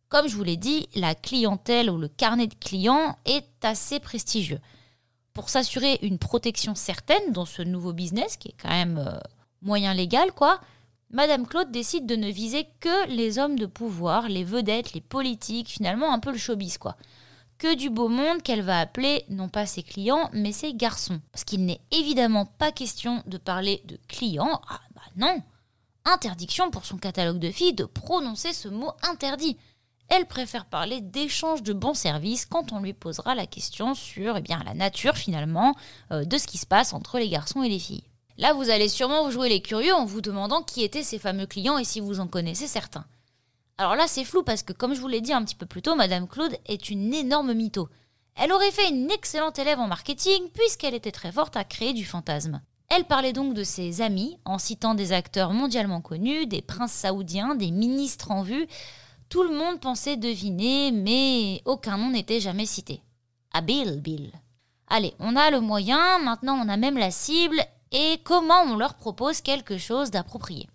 Comme 0.09 0.27
je 0.27 0.35
vous 0.35 0.43
l'ai 0.43 0.57
dit, 0.57 0.87
la 0.95 1.15
clientèle 1.15 1.89
ou 1.89 1.97
le 1.97 2.07
carnet 2.07 2.47
de 2.47 2.55
clients 2.55 3.17
est 3.25 3.47
assez 3.63 3.99
prestigieux. 3.99 4.59
Pour 5.33 5.49
s'assurer 5.49 5.99
une 6.01 6.17
protection 6.17 6.75
certaine 6.75 7.31
dans 7.31 7.45
ce 7.45 7.61
nouveau 7.61 7.93
business, 7.93 8.37
qui 8.37 8.49
est 8.49 8.55
quand 8.61 8.69
même 8.69 8.97
euh, 8.97 9.19
moyen 9.61 9.93
légal, 9.93 10.31
quoi, 10.31 10.61
Madame 11.09 11.45
Claude 11.45 11.71
décide 11.71 12.05
de 12.05 12.15
ne 12.15 12.29
viser 12.29 12.67
que 12.79 13.07
les 13.09 13.37
hommes 13.37 13.59
de 13.59 13.65
pouvoir, 13.65 14.27
les 14.27 14.43
vedettes, 14.43 14.93
les 14.93 15.01
politiques, 15.01 15.69
finalement 15.69 16.13
un 16.13 16.19
peu 16.19 16.31
le 16.31 16.37
showbiz, 16.37 16.77
quoi. 16.77 16.95
Que 17.57 17.75
du 17.75 17.89
beau 17.89 18.07
monde 18.07 18.43
qu'elle 18.43 18.61
va 18.61 18.79
appeler 18.79 19.25
non 19.29 19.49
pas 19.49 19.65
ses 19.65 19.83
clients, 19.83 20.29
mais 20.31 20.51
ses 20.51 20.73
garçons. 20.73 21.21
Parce 21.31 21.43
qu'il 21.43 21.65
n'est 21.65 21.81
évidemment 21.91 22.45
pas 22.45 22.71
question 22.71 23.23
de 23.25 23.37
parler 23.37 23.81
de 23.85 23.97
clients. 24.07 24.61
Ah 24.69 24.81
bah 24.93 25.01
non 25.15 25.41
Interdiction 26.05 26.71
pour 26.71 26.85
son 26.85 26.97
catalogue 26.97 27.39
de 27.39 27.51
filles 27.51 27.73
de 27.73 27.85
prononcer 27.85 28.53
ce 28.53 28.67
mot 28.67 28.91
interdit. 29.01 29.57
Elle 30.09 30.25
préfère 30.25 30.65
parler 30.65 31.01
d'échange 31.01 31.63
de 31.63 31.73
bons 31.73 31.93
services 31.93 32.45
quand 32.45 32.71
on 32.71 32.79
lui 32.79 32.93
posera 32.93 33.35
la 33.35 33.45
question 33.45 33.93
sur 33.93 34.37
eh 34.37 34.41
bien, 34.41 34.61
la 34.65 34.73
nature 34.73 35.17
finalement 35.17 35.75
euh, 36.11 36.23
de 36.23 36.37
ce 36.37 36.47
qui 36.47 36.57
se 36.57 36.65
passe 36.65 36.93
entre 36.93 37.19
les 37.19 37.29
garçons 37.29 37.63
et 37.63 37.69
les 37.69 37.79
filles. 37.79 38.05
Là, 38.37 38.53
vous 38.53 38.69
allez 38.69 38.87
sûrement 38.87 39.25
vous 39.25 39.31
jouer 39.31 39.49
les 39.49 39.61
curieux 39.61 39.93
en 39.93 40.05
vous 40.05 40.21
demandant 40.21 40.61
qui 40.61 40.83
étaient 40.83 41.03
ces 41.03 41.19
fameux 41.19 41.47
clients 41.47 41.77
et 41.77 41.83
si 41.83 41.99
vous 41.99 42.19
en 42.19 42.27
connaissez 42.27 42.67
certains. 42.67 43.05
Alors 43.77 43.95
là, 43.95 44.05
c'est 44.07 44.23
flou 44.23 44.43
parce 44.43 44.63
que, 44.63 44.73
comme 44.73 44.93
je 44.93 45.01
vous 45.01 45.07
l'ai 45.07 45.21
dit 45.21 45.33
un 45.33 45.43
petit 45.43 45.55
peu 45.55 45.65
plus 45.65 45.81
tôt, 45.81 45.95
Madame 45.95 46.27
Claude 46.27 46.57
est 46.65 46.89
une 46.89 47.13
énorme 47.13 47.53
mytho. 47.53 47.89
Elle 48.35 48.51
aurait 48.51 48.71
fait 48.71 48.89
une 48.89 49.11
excellente 49.11 49.59
élève 49.59 49.79
en 49.79 49.87
marketing 49.87 50.49
puisqu'elle 50.53 50.93
était 50.93 51.11
très 51.11 51.31
forte 51.31 51.57
à 51.57 51.63
créer 51.63 51.93
du 51.93 52.05
fantasme. 52.05 52.61
Elle 52.89 53.05
parlait 53.05 53.33
donc 53.33 53.53
de 53.53 53.63
ses 53.63 54.01
amis 54.01 54.37
en 54.45 54.59
citant 54.59 54.93
des 54.93 55.11
acteurs 55.11 55.51
mondialement 55.51 56.01
connus, 56.01 56.45
des 56.45 56.61
princes 56.61 56.93
saoudiens, 56.93 57.55
des 57.55 57.71
ministres 57.71 58.31
en 58.31 58.43
vue. 58.43 58.67
Tout 59.29 59.43
le 59.43 59.53
monde 59.53 59.79
pensait 59.81 60.15
deviner, 60.15 60.91
mais 60.91 61.61
aucun 61.65 61.97
nom 61.97 62.09
n'était 62.09 62.39
jamais 62.39 62.65
cité. 62.65 63.01
Ah 63.53 63.61
Bill, 63.61 63.99
Bill. 63.99 64.31
Allez, 64.87 65.13
on 65.19 65.35
a 65.35 65.51
le 65.51 65.59
moyen, 65.59 66.19
maintenant 66.19 66.57
on 66.63 66.69
a 66.69 66.77
même 66.77 66.97
la 66.97 67.11
cible, 67.11 67.59
et 67.91 68.19
comment 68.23 68.61
on 68.61 68.77
leur 68.77 68.95
propose 68.95 69.41
quelque 69.41 69.77
chose 69.77 70.11
d'approprié. 70.11 70.67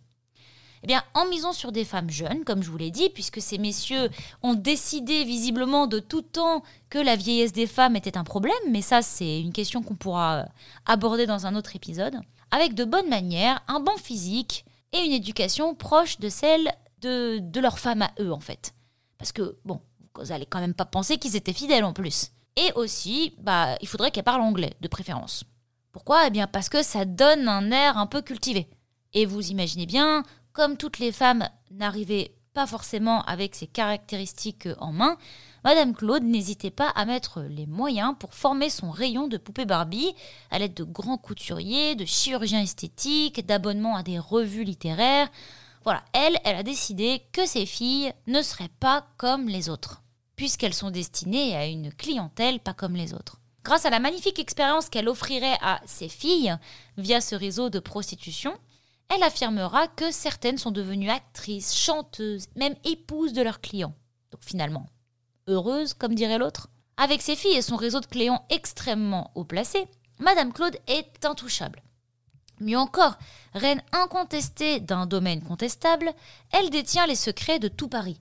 Eh 0.82 0.86
bien, 0.86 1.02
en 1.14 1.26
misant 1.26 1.52
sur 1.52 1.70
des 1.70 1.84
femmes 1.84 2.10
jeunes, 2.10 2.44
comme 2.44 2.62
je 2.62 2.70
vous 2.70 2.76
l'ai 2.76 2.90
dit, 2.90 3.08
puisque 3.08 3.40
ces 3.40 3.56
messieurs 3.56 4.10
ont 4.42 4.54
décidé 4.54 5.24
visiblement 5.24 5.86
de 5.86 6.00
tout 6.00 6.22
temps 6.22 6.62
que 6.90 6.98
la 6.98 7.14
vieillesse 7.14 7.52
des 7.52 7.68
femmes 7.68 7.96
était 7.96 8.18
un 8.18 8.24
problème, 8.24 8.54
mais 8.68 8.82
ça 8.82 9.00
c'est 9.00 9.40
une 9.40 9.52
question 9.52 9.82
qu'on 9.82 9.94
pourra 9.94 10.40
euh, 10.40 10.44
aborder 10.84 11.26
dans 11.26 11.46
un 11.46 11.54
autre 11.54 11.76
épisode, 11.76 12.16
avec 12.50 12.74
de 12.74 12.84
bonnes 12.84 13.08
manières, 13.08 13.62
un 13.68 13.80
bon 13.80 13.96
physique 13.96 14.64
et 14.92 14.98
une 15.04 15.12
éducation 15.12 15.74
proche 15.74 16.18
de 16.18 16.28
celle 16.28 16.72
de, 17.02 17.60
leurs 17.60 17.78
femmes 17.78 18.02
à 18.02 18.12
eux 18.20 18.32
en 18.32 18.40
fait. 18.40 18.74
Parce 19.18 19.32
que, 19.32 19.56
bon, 19.64 19.80
vous 20.16 20.26
n'allez 20.26 20.46
quand 20.46 20.60
même 20.60 20.74
pas 20.74 20.84
penser 20.84 21.18
qu'ils 21.18 21.36
étaient 21.36 21.52
fidèles 21.52 21.84
en 21.84 21.92
plus. 21.92 22.32
Et 22.56 22.72
aussi, 22.74 23.34
bah, 23.38 23.76
il 23.80 23.88
faudrait 23.88 24.10
qu'elles 24.10 24.24
parlent 24.24 24.42
anglais, 24.42 24.74
de 24.80 24.88
préférence. 24.88 25.44
Pourquoi? 25.92 26.26
Eh 26.26 26.30
bien 26.30 26.46
parce 26.46 26.68
que 26.68 26.82
ça 26.82 27.04
donne 27.04 27.48
un 27.48 27.70
air 27.70 27.98
un 27.98 28.06
peu 28.06 28.22
cultivé. 28.22 28.68
Et 29.14 29.26
vous 29.26 29.50
imaginez 29.50 29.86
bien, 29.86 30.22
comme 30.52 30.76
toutes 30.76 30.98
les 30.98 31.12
femmes 31.12 31.48
n'arrivaient 31.70 32.34
pas 32.54 32.66
forcément 32.66 33.22
avec 33.22 33.54
ces 33.54 33.66
caractéristiques 33.66 34.68
en 34.78 34.92
main, 34.92 35.16
Madame 35.64 35.94
Claude 35.94 36.24
n'hésitait 36.24 36.70
pas 36.70 36.88
à 36.88 37.04
mettre 37.04 37.42
les 37.42 37.66
moyens 37.66 38.14
pour 38.18 38.34
former 38.34 38.68
son 38.68 38.90
rayon 38.90 39.28
de 39.28 39.36
poupées 39.36 39.64
Barbie 39.64 40.14
à 40.50 40.58
l'aide 40.58 40.74
de 40.74 40.84
grands 40.84 41.18
couturiers, 41.18 41.94
de 41.94 42.04
chirurgiens 42.04 42.62
esthétiques, 42.62 43.46
d'abonnements 43.46 43.96
à 43.96 44.02
des 44.02 44.18
revues 44.18 44.64
littéraires. 44.64 45.30
Elle, 46.12 46.38
elle 46.44 46.56
a 46.56 46.62
décidé 46.62 47.22
que 47.32 47.46
ses 47.46 47.66
filles 47.66 48.12
ne 48.26 48.42
seraient 48.42 48.70
pas 48.80 49.06
comme 49.16 49.48
les 49.48 49.68
autres, 49.68 50.02
puisqu'elles 50.36 50.74
sont 50.74 50.90
destinées 50.90 51.56
à 51.56 51.66
une 51.66 51.92
clientèle 51.92 52.60
pas 52.60 52.74
comme 52.74 52.96
les 52.96 53.14
autres. 53.14 53.40
Grâce 53.64 53.84
à 53.84 53.90
la 53.90 54.00
magnifique 54.00 54.38
expérience 54.38 54.88
qu'elle 54.88 55.08
offrirait 55.08 55.58
à 55.60 55.80
ses 55.86 56.08
filles 56.08 56.56
via 56.96 57.20
ce 57.20 57.34
réseau 57.34 57.70
de 57.70 57.78
prostitution, 57.78 58.56
elle 59.08 59.22
affirmera 59.22 59.88
que 59.88 60.10
certaines 60.10 60.58
sont 60.58 60.70
devenues 60.70 61.10
actrices, 61.10 61.76
chanteuses, 61.76 62.46
même 62.56 62.74
épouses 62.84 63.32
de 63.32 63.42
leurs 63.42 63.60
clients. 63.60 63.94
Donc 64.30 64.40
finalement, 64.42 64.86
heureuses, 65.48 65.94
comme 65.94 66.14
dirait 66.14 66.38
l'autre. 66.38 66.70
Avec 66.96 67.22
ses 67.22 67.36
filles 67.36 67.56
et 67.56 67.62
son 67.62 67.76
réseau 67.76 68.00
de 68.00 68.06
clients 68.06 68.44
extrêmement 68.50 69.30
haut 69.34 69.44
placé, 69.44 69.86
Madame 70.18 70.52
Claude 70.52 70.76
est 70.86 71.24
intouchable. 71.24 71.82
Mieux 72.62 72.78
encore, 72.78 73.18
reine 73.54 73.82
incontestée 73.92 74.80
d'un 74.80 75.06
domaine 75.06 75.42
contestable, 75.42 76.12
elle 76.52 76.70
détient 76.70 77.06
les 77.06 77.16
secrets 77.16 77.58
de 77.58 77.68
tout 77.68 77.88
Paris. 77.88 78.20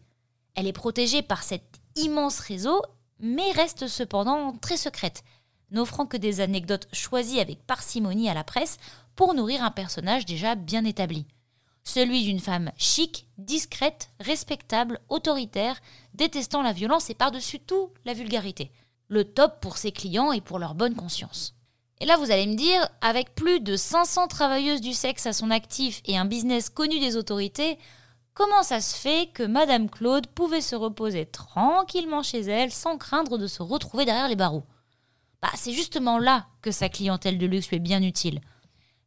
Elle 0.56 0.68
est 0.68 0.74
protégée 0.74 1.22
par 1.22 1.44
cet 1.44 1.64
immense 1.96 2.40
réseau 2.40 2.82
mais 3.22 3.52
reste 3.52 3.88
cependant 3.88 4.54
très 4.54 4.78
secrète, 4.78 5.24
n'offrant 5.70 6.06
que 6.06 6.18
des 6.18 6.42
anecdotes 6.42 6.88
choisies 6.92 7.40
avec 7.40 7.66
parcimonie 7.66 8.30
à 8.30 8.34
la 8.34 8.44
presse 8.44 8.78
pour 9.16 9.34
nourrir 9.34 9.64
un 9.64 9.72
personnage 9.72 10.26
déjà 10.26 10.56
bien 10.56 10.84
établi. 10.84 11.26
celui 11.84 12.24
d'une 12.24 12.40
femme 12.40 12.72
chic, 12.78 13.28
discrète, 13.40 14.12
respectable, 14.20 15.00
autoritaire, 15.10 15.82
détestant 16.14 16.62
la 16.62 16.74
violence 16.74 17.10
et 17.10 17.16
par-dessus 17.16 17.60
tout 17.60 17.90
la 18.06 18.14
vulgarité. 18.14 18.72
Le 19.08 19.24
top 19.24 19.60
pour 19.62 19.78
ses 19.78 19.92
clients 19.92 20.32
et 20.32 20.42
pour 20.42 20.60
leur 20.60 20.76
bonne 20.76 20.94
conscience. 20.96 21.56
Et 22.02 22.06
là, 22.06 22.18
vous 22.18 22.32
allez 22.32 22.48
me 22.48 22.56
dire, 22.56 22.90
avec 23.02 23.36
plus 23.36 23.60
de 23.60 23.76
500 23.76 24.28
travailleuses 24.28 24.82
du 24.82 24.92
sexe 24.92 25.28
à 25.28 25.34
son 25.34 25.52
actif 25.52 26.02
et 26.06 26.18
un 26.18 26.26
business 26.26 26.72
connu 26.72 27.00
des 27.00 27.16
autorités, 27.16 27.78
comment 28.34 28.64
ça 28.64 28.82
se 28.82 28.96
fait 28.96 29.30
que 29.32 29.44
Madame 29.44 29.88
Claude 29.88 30.26
pouvait 30.26 30.62
se 30.62 30.76
reposer 30.76 31.28
tranquillement 31.28 32.24
chez 32.24 32.40
elle 32.40 32.72
sans 32.72 32.98
craindre 32.98 33.38
de 33.38 33.46
se 33.46 33.62
retrouver 33.62 34.06
derrière 34.06 34.30
les 34.30 34.36
barreaux? 34.36 34.64
Bah, 35.44 35.52
C'est 35.54 35.74
justement 35.74 36.18
là 36.18 36.48
que 36.64 36.72
sa 36.72 36.90
clientèle 36.90 37.38
de 37.38 37.46
luxe 37.46 37.70
lui 37.70 37.78
est 37.78 37.80
bien 37.80 38.02
utile. 38.02 38.42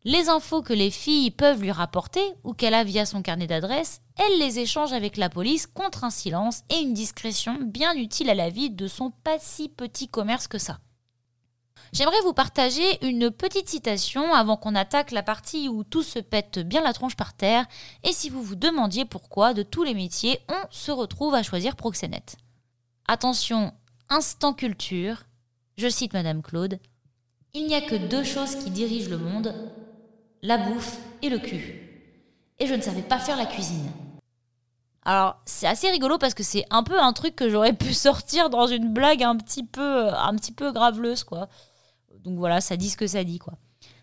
Les 0.04 0.28
infos 0.28 0.62
que 0.62 0.72
les 0.72 0.92
filles 0.92 1.32
peuvent 1.32 1.62
lui 1.62 1.72
rapporter 1.72 2.22
ou 2.44 2.52
qu'elle 2.52 2.74
a 2.74 2.84
via 2.84 3.06
son 3.06 3.22
carnet 3.22 3.48
d'adresse, 3.48 4.02
elle 4.16 4.38
les 4.38 4.60
échange 4.60 4.92
avec 4.92 5.16
la 5.16 5.30
police 5.30 5.66
contre 5.66 6.04
un 6.04 6.10
silence 6.10 6.62
et 6.70 6.78
une 6.78 6.94
discrétion 6.94 7.58
bien 7.60 7.94
utile 7.94 8.30
à 8.30 8.34
la 8.34 8.50
vie 8.50 8.70
de 8.70 8.86
son 8.86 9.10
pas 9.10 9.40
si 9.40 9.68
petit 9.68 10.06
commerce 10.06 10.46
que 10.46 10.58
ça. 10.58 10.78
J'aimerais 11.92 12.20
vous 12.22 12.32
partager 12.32 13.04
une 13.06 13.30
petite 13.30 13.68
citation 13.68 14.34
avant 14.34 14.56
qu'on 14.56 14.74
attaque 14.74 15.12
la 15.12 15.22
partie 15.22 15.68
où 15.68 15.84
tout 15.84 16.02
se 16.02 16.18
pète 16.18 16.58
bien 16.58 16.82
la 16.82 16.92
tronche 16.92 17.16
par 17.16 17.34
terre 17.34 17.66
et 18.02 18.12
si 18.12 18.30
vous 18.30 18.42
vous 18.42 18.56
demandiez 18.56 19.04
pourquoi 19.04 19.54
de 19.54 19.62
tous 19.62 19.84
les 19.84 19.94
métiers 19.94 20.40
on 20.48 20.66
se 20.70 20.90
retrouve 20.90 21.34
à 21.34 21.42
choisir 21.42 21.76
proxénète. 21.76 22.36
Attention, 23.06 23.72
instant 24.08 24.54
culture, 24.54 25.24
je 25.76 25.88
cite 25.88 26.14
Madame 26.14 26.42
Claude, 26.42 26.80
Il 27.52 27.66
n'y 27.66 27.74
a 27.74 27.80
que 27.80 27.94
deux 27.94 28.24
choses 28.24 28.56
qui 28.56 28.70
dirigent 28.70 29.10
le 29.10 29.18
monde, 29.18 29.54
la 30.42 30.58
bouffe 30.58 30.98
et 31.22 31.28
le 31.28 31.38
cul. 31.38 31.80
Et 32.58 32.66
je 32.66 32.74
ne 32.74 32.82
savais 32.82 33.02
pas 33.02 33.18
faire 33.18 33.36
la 33.36 33.46
cuisine. 33.46 33.90
Alors, 35.04 35.36
c'est 35.44 35.66
assez 35.66 35.90
rigolo 35.90 36.16
parce 36.16 36.34
que 36.34 36.42
c'est 36.42 36.64
un 36.70 36.82
peu 36.82 36.98
un 36.98 37.12
truc 37.12 37.36
que 37.36 37.50
j'aurais 37.50 37.74
pu 37.74 37.92
sortir 37.92 38.48
dans 38.48 38.66
une 38.66 38.92
blague 38.92 39.22
un 39.22 39.36
petit 39.36 39.64
peu, 39.64 40.08
un 40.08 40.34
petit 40.34 40.52
peu 40.52 40.72
graveleuse, 40.72 41.24
quoi. 41.24 41.48
Donc 42.24 42.38
voilà, 42.38 42.60
ça 42.60 42.76
dit 42.76 42.90
ce 42.90 42.96
que 42.96 43.06
ça 43.06 43.22
dit, 43.24 43.38
quoi. 43.38 43.54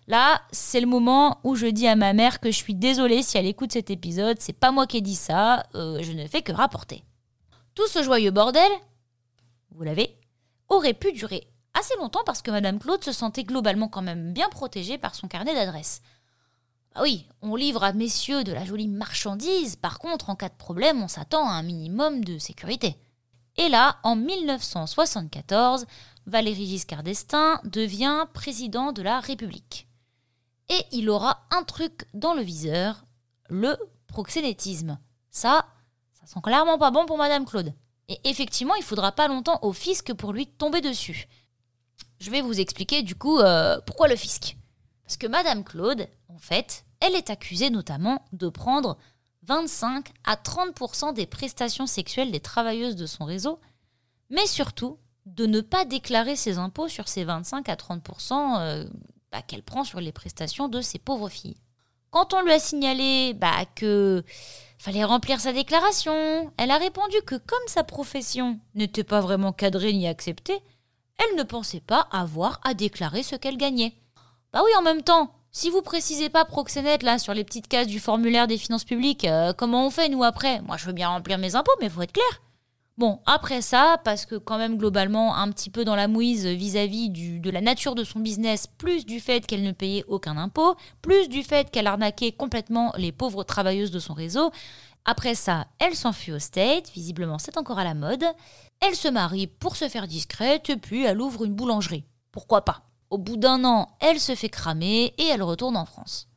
Là, 0.08 0.42
c'est 0.52 0.82
le 0.82 0.88
moment 0.88 1.40
où 1.44 1.56
je 1.56 1.68
dis 1.68 1.88
à 1.88 1.96
ma 1.96 2.14
mère 2.14 2.40
que 2.40 2.52
je 2.52 2.58
suis 2.58 2.76
désolée 2.76 3.24
si 3.24 3.38
elle 3.38 3.46
écoute 3.46 3.72
cet 3.72 3.90
épisode, 3.90 4.38
c'est 4.40 4.54
pas 4.54 4.72
moi 4.72 4.88
qui 4.88 4.98
ai 4.98 5.02
dit 5.02 5.16
ça, 5.16 5.64
euh, 5.76 6.00
je 6.02 6.12
ne 6.12 6.28
fais 6.28 6.42
que 6.42 6.52
rapporter. 6.52 7.04
Tout 7.76 7.88
ce 7.88 8.04
joyeux 8.04 8.32
bordel, 8.32 8.72
vous 9.72 9.84
l'avez, 9.84 10.18
aurait 10.70 10.94
pu 10.94 11.14
durer 11.14 11.48
assez 11.74 11.96
longtemps 11.98 12.24
parce 12.26 12.42
que 12.42 12.52
Madame 12.52 12.80
Claude 12.80 13.04
se 13.04 13.12
sentait 13.12 13.44
globalement 13.44 13.88
quand 13.88 14.02
même 14.02 14.34
bien 14.34 14.50
protégée 14.50 14.98
par 14.98 15.16
son 15.16 15.28
carnet 15.28 15.54
d'adresses. 15.54 16.02
Ah 16.94 17.04
oui, 17.04 17.26
on 17.42 17.56
livre 17.56 17.84
à 17.86 17.94
messieurs 17.94 18.44
de 18.44 18.52
la 18.52 18.66
jolie 18.66 18.90
marchandise, 18.90 19.78
par 19.78 19.98
contre, 19.98 20.30
en 20.30 20.36
cas 20.36 20.50
de 20.50 20.56
problème, 20.56 21.02
on 21.02 21.08
s'attend 21.08 21.48
à 21.48 21.54
un 21.54 21.64
minimum 21.64 22.26
de 22.26 22.38
sécurité. 22.38 22.98
Et 23.58 23.70
là, 23.70 23.98
en 24.04 24.16
1974, 24.16 25.86
Valéry 26.26 26.66
Giscard 26.68 27.04
d'Estaing 27.04 27.60
devient 27.64 28.26
président 28.34 28.92
de 28.92 29.02
la 29.02 29.20
République. 29.20 29.88
Et 30.70 30.86
il 30.92 31.10
aura 31.10 31.46
un 31.52 31.64
truc 31.64 32.06
dans 32.14 32.34
le 32.34 32.42
viseur, 32.42 33.06
le 33.50 33.76
proxénétisme. 34.08 35.00
Ça, 35.30 35.66
ça 36.14 36.26
sent 36.26 36.40
clairement 36.44 36.78
pas 36.78 36.92
bon 36.92 37.06
pour 37.06 37.18
Madame 37.18 37.46
Claude. 37.46 37.74
Et 38.08 38.20
effectivement, 38.26 38.76
il 38.76 38.84
faudra 38.84 39.12
pas 39.12 39.28
longtemps 39.28 39.60
au 39.62 39.74
fisc 39.74 40.14
pour 40.14 40.34
lui 40.34 40.48
tomber 40.48 40.82
dessus. 40.82 41.28
Je 42.20 42.30
vais 42.30 42.42
vous 42.42 42.60
expliquer 42.60 43.04
du 43.04 43.16
coup 43.16 43.40
euh, 43.40 43.80
pourquoi 43.86 44.08
le 44.08 44.16
fisc. 44.16 44.58
Parce 45.04 45.18
que 45.18 45.28
Madame 45.28 45.64
Claude, 45.64 46.08
en 46.30 46.38
fait, 46.38 46.86
elle 47.00 47.16
est 47.16 47.30
accusée 47.30 47.70
notamment 47.70 48.26
de 48.32 48.48
prendre 48.48 48.98
25 49.44 50.10
à 50.24 50.38
30 50.38 51.16
des 51.16 51.26
prestations 51.26 51.88
sexuelles 51.88 52.32
des 52.32 52.40
travailleuses 52.40 52.96
de 52.96 53.06
son 53.06 53.26
réseau, 53.26 53.60
mais 54.30 54.46
surtout 54.46 55.00
de 55.26 55.46
ne 55.46 55.62
pas 55.62 55.86
déclarer 55.86 56.36
ses 56.36 56.58
impôts 56.58 56.88
sur 56.88 57.08
ces 57.08 57.24
25 57.24 57.70
à 57.70 57.76
30% 57.76 58.60
euh, 58.60 58.86
bah, 59.32 59.42
qu'elle 59.42 59.64
prend 59.64 59.84
sur 59.84 60.00
les 60.00 60.12
prestations 60.12 60.68
de 60.68 60.82
ses 60.82 61.00
pauvres 61.00 61.30
filles. 61.30 61.58
Quand 62.10 62.34
on 62.34 62.42
lui 62.42 62.52
a 62.52 62.60
signalé 62.60 63.34
bah, 63.34 63.66
que 63.76 64.24
fallait 64.78 65.04
remplir 65.04 65.40
sa 65.40 65.54
déclaration, 65.54 66.52
elle 66.58 66.72
a 66.72 66.78
répondu 66.78 67.16
que 67.26 67.36
comme 67.36 67.68
sa 67.68 67.84
profession 67.84 68.60
n'était 68.76 69.04
pas 69.04 69.22
vraiment 69.22 69.54
cadrée 69.54 69.94
ni 69.94 70.08
acceptée, 70.08 70.60
elle 71.18 71.38
ne 71.38 71.44
pensait 71.44 71.82
pas 71.82 72.08
avoir 72.12 72.60
à 72.64 72.74
déclarer 72.74 73.24
ce 73.24 73.36
qu'elle 73.36 73.58
gagnait. 73.58 73.96
Bah 74.52 74.62
oui, 74.66 74.72
en 74.78 74.82
même 74.82 75.04
temps, 75.04 75.34
si 75.52 75.70
vous 75.70 75.82
précisez 75.82 76.30
pas 76.30 76.46
proxénète 76.46 77.04
là 77.04 77.20
sur 77.20 77.34
les 77.34 77.44
petites 77.44 77.68
cases 77.68 77.88
du 77.88 78.00
formulaire 78.00 78.48
des 78.48 78.58
finances 78.58 78.84
publiques, 78.84 79.26
euh, 79.26 79.54
comment 79.54 79.86
on 79.86 79.92
fait 79.92 80.10
nous 80.10 80.24
après? 80.24 80.62
Moi 80.62 80.78
je 80.78 80.86
veux 80.86 80.94
bien 80.94 81.10
remplir 81.10 81.38
mes 81.38 81.56
impôts, 81.56 81.72
mais 81.80 81.90
faut 81.90 82.02
être 82.02 82.12
clair. 82.12 82.42
Bon, 83.02 83.20
après 83.26 83.64
ça, 83.64 84.00
parce 84.04 84.28
que 84.28 84.36
quand 84.36 84.60
même 84.60 84.78
globalement 84.78 85.36
un 85.36 85.50
petit 85.52 85.72
peu 85.72 85.84
dans 85.84 85.96
la 85.96 86.08
mouise 86.08 86.46
vis-à-vis 86.46 87.10
de 87.10 87.50
la 87.50 87.60
nature 87.60 87.96
de 87.96 88.04
son 88.04 88.20
business, 88.20 88.68
plus 88.78 89.08
du 89.08 89.20
fait 89.20 89.48
qu'elle 89.48 89.64
ne 89.64 89.72
payait 89.72 90.06
aucun 90.08 90.38
impôt, 90.38 90.76
plus 91.02 91.28
du 91.28 91.42
fait 91.42 91.72
qu'elle 91.72 91.88
arnaquait 91.88 92.32
complètement 92.32 92.94
les 92.98 93.12
pauvres 93.12 93.44
travailleuses 93.44 93.90
de 93.90 93.98
son 93.98 94.14
réseau, 94.14 94.52
après 95.04 95.34
ça, 95.34 95.66
elle 95.80 95.96
s'enfuit 95.96 96.32
au 96.32 96.38
State, 96.38 96.92
visiblement 96.92 97.40
c'est 97.40 97.58
encore 97.58 97.80
à 97.80 97.84
la 97.84 97.96
mode, 97.96 98.24
elle 98.82 98.96
se 98.96 99.08
marie 99.08 99.48
pour 99.48 99.78
se 99.78 99.90
faire 99.90 100.06
discrète, 100.06 100.72
puis 100.80 101.04
elle 101.04 101.22
ouvre 101.22 101.46
une 101.46 101.56
boulangerie. 101.56 102.06
Pourquoi 102.32 102.64
pas? 102.64 102.84
Au 103.10 103.18
bout 103.18 103.38
d'un 103.38 103.66
an, 103.66 103.88
elle 104.00 104.20
se 104.20 104.36
fait 104.36 104.50
cramer 104.50 105.16
et 105.18 105.26
elle 105.26 105.42
retourne 105.42 105.76
en 105.76 105.86
France. 105.86 106.28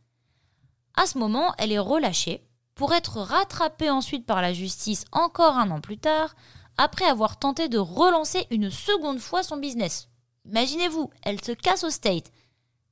À 0.97 1.05
ce 1.05 1.19
moment, 1.19 1.53
elle 1.59 1.73
est 1.73 1.79
relâchée 1.79 2.43
pour 2.75 2.93
être 2.93 3.21
rattrapée 3.21 3.91
ensuite 3.91 4.27
par 4.27 4.43
la 4.43 4.53
justice 4.53 5.05
encore 5.13 5.57
un 5.57 5.71
an 5.71 5.81
plus 5.81 5.99
tard, 5.99 6.35
après 6.77 7.05
avoir 7.05 7.39
tenté 7.39 7.69
de 7.69 7.79
relancer 7.79 8.47
une 8.51 8.71
seconde 8.71 9.21
fois 9.21 9.43
son 9.43 9.57
business. 9.57 10.09
Imaginez-vous, 10.47 11.11
elle 11.23 11.43
se 11.43 11.53
casse 11.53 11.85
au 11.85 11.91
state. 11.91 12.31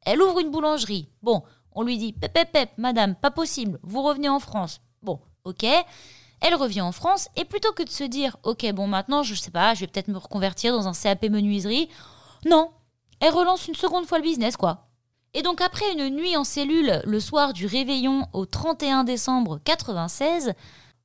Elle 0.03 0.23
ouvre 0.23 0.41
une 0.41 0.51
boulangerie. 0.51 1.09
Bon, 1.23 1.43
on 1.73 1.83
lui 1.83 1.99
dit 1.99 2.13
Pep, 2.13 2.51
pep, 2.53 2.71
madame, 2.77 3.15
pas 3.15 3.31
possible, 3.31 3.79
vous 3.83 4.03
revenez 4.03 4.29
en 4.29 4.41
France. 4.41 4.81
Bon, 5.03 5.21
ok. 5.45 5.65
Elle 6.41 6.55
revient 6.57 6.81
en 6.81 6.93
France 6.93 7.29
et 7.37 7.45
plutôt 7.45 7.73
que 7.73 7.85
de 7.85 7.89
se 7.89 8.05
dire 8.05 8.37
Ok, 8.43 8.71
bon, 8.73 8.87
maintenant, 8.87 9.23
je 9.23 9.35
sais 9.35 9.51
pas, 9.51 9.75
je 9.75 9.81
vais 9.81 9.87
peut-être 9.87 10.09
me 10.09 10.19
reconvertir 10.19 10.73
dans 10.73 10.89
un 10.89 10.93
CAP 10.93 11.25
menuiserie. 11.25 11.89
Non, 12.45 12.71
elle 13.21 13.33
relance 13.33 13.69
une 13.69 13.77
seconde 13.77 14.07
fois 14.07 14.19
le 14.19 14.25
business, 14.25 14.57
quoi. 14.57 14.89
Et 15.35 15.43
donc 15.43 15.63
après 15.63 15.91
une 15.93 16.11
nuit 16.11 16.37
en 16.37 16.45
cellule 16.45 17.01
le 17.05 17.21
soir 17.21 17.55
du 17.55 17.67
réveillon 17.67 18.27
au 18.35 18.45
31 18.45 19.05
décembre 19.05 19.61
96, 19.65 20.53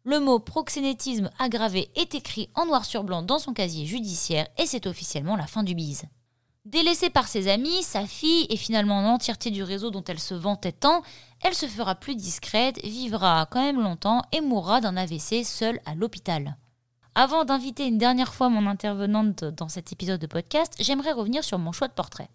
le 0.04 0.20
mot 0.20 0.40
proxénétisme 0.40 1.30
aggravé 1.40 1.90
est 1.96 2.14
écrit 2.14 2.50
en 2.54 2.66
noir 2.66 2.84
sur 2.84 3.06
blanc 3.06 3.22
dans 3.22 3.40
son 3.40 3.54
casier 3.54 3.86
judiciaire 3.86 4.48
et 4.58 4.66
c'est 4.66 4.86
officiellement 4.86 5.38
la 5.38 5.48
fin 5.48 5.64
du 5.64 5.76
bise. 5.76 6.04
Délaissée 6.66 7.10
par 7.10 7.30
ses 7.30 7.48
amis, 7.48 7.82
sa 7.84 8.06
fille 8.06 8.48
et 8.50 8.58
finalement 8.58 9.02
l'entièreté 9.02 9.50
du 9.50 9.64
réseau 9.64 9.92
dont 9.92 10.04
elle 10.04 10.20
se 10.20 10.34
vantait 10.34 10.74
tant, 10.74 11.04
elle 11.42 11.56
se 11.56 11.66
fera 11.66 11.96
plus 11.96 12.18
discrète, 12.18 12.84
vivra 12.84 13.48
quand 13.50 13.62
même 13.62 13.82
longtemps 13.82 14.24
et 14.34 14.42
mourra 14.42 14.82
d'un 14.82 14.98
AVC 14.98 15.46
seule 15.46 15.80
à 15.86 15.96
l'hôpital. 15.96 16.58
Avant 17.16 17.46
d'inviter 17.46 17.88
une 17.88 17.98
dernière 17.98 18.34
fois 18.34 18.50
mon 18.50 18.68
intervenante 18.68 19.46
dans 19.46 19.70
cet 19.70 19.94
épisode 19.94 20.20
de 20.20 20.28
podcast, 20.28 20.74
j'aimerais 20.82 21.14
revenir 21.14 21.46
sur 21.46 21.60
mon 21.60 21.72
choix 21.72 21.88
de 21.88 21.94
portrait. 21.94 22.30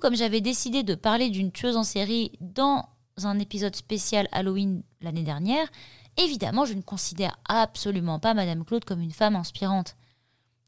Comme 0.00 0.16
j'avais 0.16 0.40
décidé 0.40 0.82
de 0.82 0.94
parler 0.94 1.30
d'une 1.30 1.52
tueuse 1.52 1.76
en 1.76 1.82
série 1.82 2.32
dans 2.40 2.86
un 3.22 3.38
épisode 3.38 3.76
spécial 3.76 4.28
Halloween 4.32 4.82
l'année 5.00 5.22
dernière, 5.22 5.68
évidemment 6.16 6.64
je 6.64 6.74
ne 6.74 6.82
considère 6.82 7.36
absolument 7.48 8.18
pas 8.18 8.34
Madame 8.34 8.64
Claude 8.64 8.84
comme 8.84 9.00
une 9.00 9.12
femme 9.12 9.36
inspirante. 9.36 9.96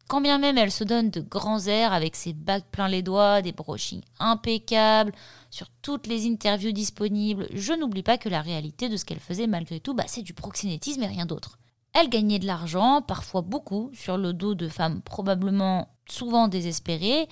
Quand 0.08 0.20
bien 0.20 0.38
même 0.38 0.58
elle 0.58 0.70
se 0.70 0.84
donne 0.84 1.10
de 1.10 1.20
grands 1.20 1.66
airs 1.66 1.92
avec 1.92 2.16
ses 2.16 2.34
bagues 2.34 2.66
plein 2.70 2.88
les 2.88 3.02
doigts, 3.02 3.40
des 3.40 3.52
brochings 3.52 4.02
impeccables, 4.18 5.12
sur 5.50 5.68
toutes 5.80 6.06
les 6.06 6.26
interviews 6.26 6.72
disponibles, 6.72 7.48
je 7.54 7.72
n'oublie 7.72 8.02
pas 8.02 8.18
que 8.18 8.28
la 8.28 8.42
réalité 8.42 8.88
de 8.88 8.96
ce 8.96 9.04
qu'elle 9.04 9.20
faisait 9.20 9.46
malgré 9.46 9.80
tout, 9.80 9.94
bah, 9.94 10.04
c'est 10.06 10.22
du 10.22 10.34
proxénétisme 10.34 11.02
et 11.02 11.08
rien 11.08 11.26
d'autre. 11.26 11.58
Elle 11.94 12.10
gagnait 12.10 12.40
de 12.40 12.46
l'argent, 12.46 13.00
parfois 13.00 13.40
beaucoup, 13.40 13.90
sur 13.94 14.18
le 14.18 14.32
dos 14.32 14.54
de 14.54 14.68
femmes 14.68 15.00
probablement 15.00 15.88
souvent 16.06 16.48
désespérées 16.48 17.28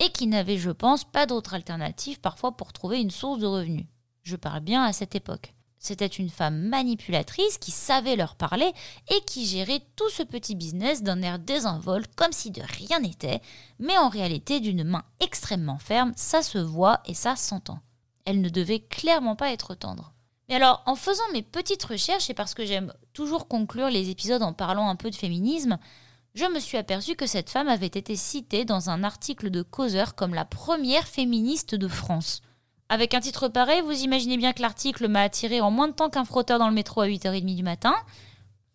et 0.00 0.10
qui 0.10 0.26
n'avaient, 0.26 0.58
je 0.58 0.70
pense, 0.70 1.04
pas 1.04 1.26
d'autre 1.26 1.54
alternative 1.54 2.20
parfois 2.20 2.56
pour 2.56 2.72
trouver 2.72 3.00
une 3.00 3.10
source 3.10 3.38
de 3.38 3.46
revenus. 3.46 3.86
Je 4.22 4.36
parle 4.36 4.60
bien 4.60 4.82
à 4.82 4.92
cette 4.92 5.14
époque. 5.14 5.54
C'était 5.78 6.06
une 6.06 6.28
femme 6.28 6.58
manipulatrice 6.68 7.56
qui 7.56 7.70
savait 7.70 8.16
leur 8.16 8.34
parler 8.34 8.70
et 9.08 9.20
qui 9.26 9.46
gérait 9.46 9.82
tout 9.96 10.10
ce 10.10 10.22
petit 10.22 10.54
business 10.54 11.02
d'un 11.02 11.22
air 11.22 11.38
désinvolte 11.38 12.14
comme 12.16 12.32
si 12.32 12.50
de 12.50 12.60
rien 12.60 13.00
n'était, 13.00 13.40
mais 13.78 13.96
en 13.96 14.10
réalité 14.10 14.60
d'une 14.60 14.84
main 14.84 15.04
extrêmement 15.20 15.78
ferme, 15.78 16.12
ça 16.16 16.42
se 16.42 16.58
voit 16.58 17.00
et 17.06 17.14
ça 17.14 17.34
s'entend. 17.34 17.78
Elle 18.26 18.42
ne 18.42 18.50
devait 18.50 18.80
clairement 18.80 19.36
pas 19.36 19.52
être 19.52 19.74
tendre. 19.74 20.12
Mais 20.50 20.56
alors, 20.56 20.82
en 20.84 20.96
faisant 20.96 21.24
mes 21.32 21.42
petites 21.42 21.84
recherches, 21.84 22.28
et 22.28 22.34
parce 22.34 22.54
que 22.54 22.66
j'aime 22.66 22.92
toujours 23.14 23.48
conclure 23.48 23.88
les 23.88 24.10
épisodes 24.10 24.42
en 24.42 24.52
parlant 24.52 24.88
un 24.88 24.96
peu 24.96 25.08
de 25.08 25.16
féminisme, 25.16 25.78
je 26.34 26.44
me 26.44 26.60
suis 26.60 26.78
aperçue 26.78 27.16
que 27.16 27.26
cette 27.26 27.50
femme 27.50 27.68
avait 27.68 27.86
été 27.86 28.14
citée 28.14 28.64
dans 28.64 28.88
un 28.90 29.02
article 29.02 29.50
de 29.50 29.62
Causeur 29.62 30.14
comme 30.14 30.34
la 30.34 30.44
première 30.44 31.06
féministe 31.08 31.74
de 31.74 31.88
France. 31.88 32.42
Avec 32.88 33.14
un 33.14 33.20
titre 33.20 33.48
pareil, 33.48 33.82
vous 33.82 34.02
imaginez 34.02 34.36
bien 34.36 34.52
que 34.52 34.62
l'article 34.62 35.08
m'a 35.08 35.22
attiré 35.22 35.60
en 35.60 35.70
moins 35.70 35.88
de 35.88 35.92
temps 35.92 36.10
qu'un 36.10 36.24
frotteur 36.24 36.58
dans 36.58 36.68
le 36.68 36.74
métro 36.74 37.00
à 37.00 37.08
8h30 37.08 37.56
du 37.56 37.62
matin. 37.62 37.94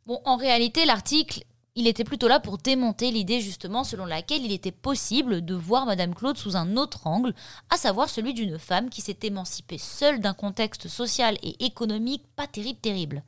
Bon, 0.05 0.21
en 0.25 0.35
réalité, 0.35 0.85
l'article, 0.85 1.43
il 1.75 1.87
était 1.87 2.03
plutôt 2.03 2.27
là 2.27 2.39
pour 2.39 2.57
démonter 2.57 3.11
l'idée 3.11 3.41
justement 3.41 3.83
selon 3.83 4.05
laquelle 4.05 4.45
il 4.45 4.51
était 4.51 4.71
possible 4.71 5.43
de 5.43 5.53
voir 5.53 5.85
Madame 5.85 6.15
Claude 6.15 6.37
sous 6.37 6.55
un 6.55 6.77
autre 6.77 7.07
angle, 7.07 7.33
à 7.69 7.77
savoir 7.77 8.09
celui 8.09 8.33
d'une 8.33 8.59
femme 8.59 8.89
qui 8.89 9.01
s'est 9.01 9.19
émancipée 9.23 9.77
seule 9.77 10.19
d'un 10.19 10.33
contexte 10.33 10.87
social 10.87 11.37
et 11.41 11.65
économique 11.65 12.23
pas 12.35 12.47
terrible 12.47 12.79
terrible. 12.79 13.23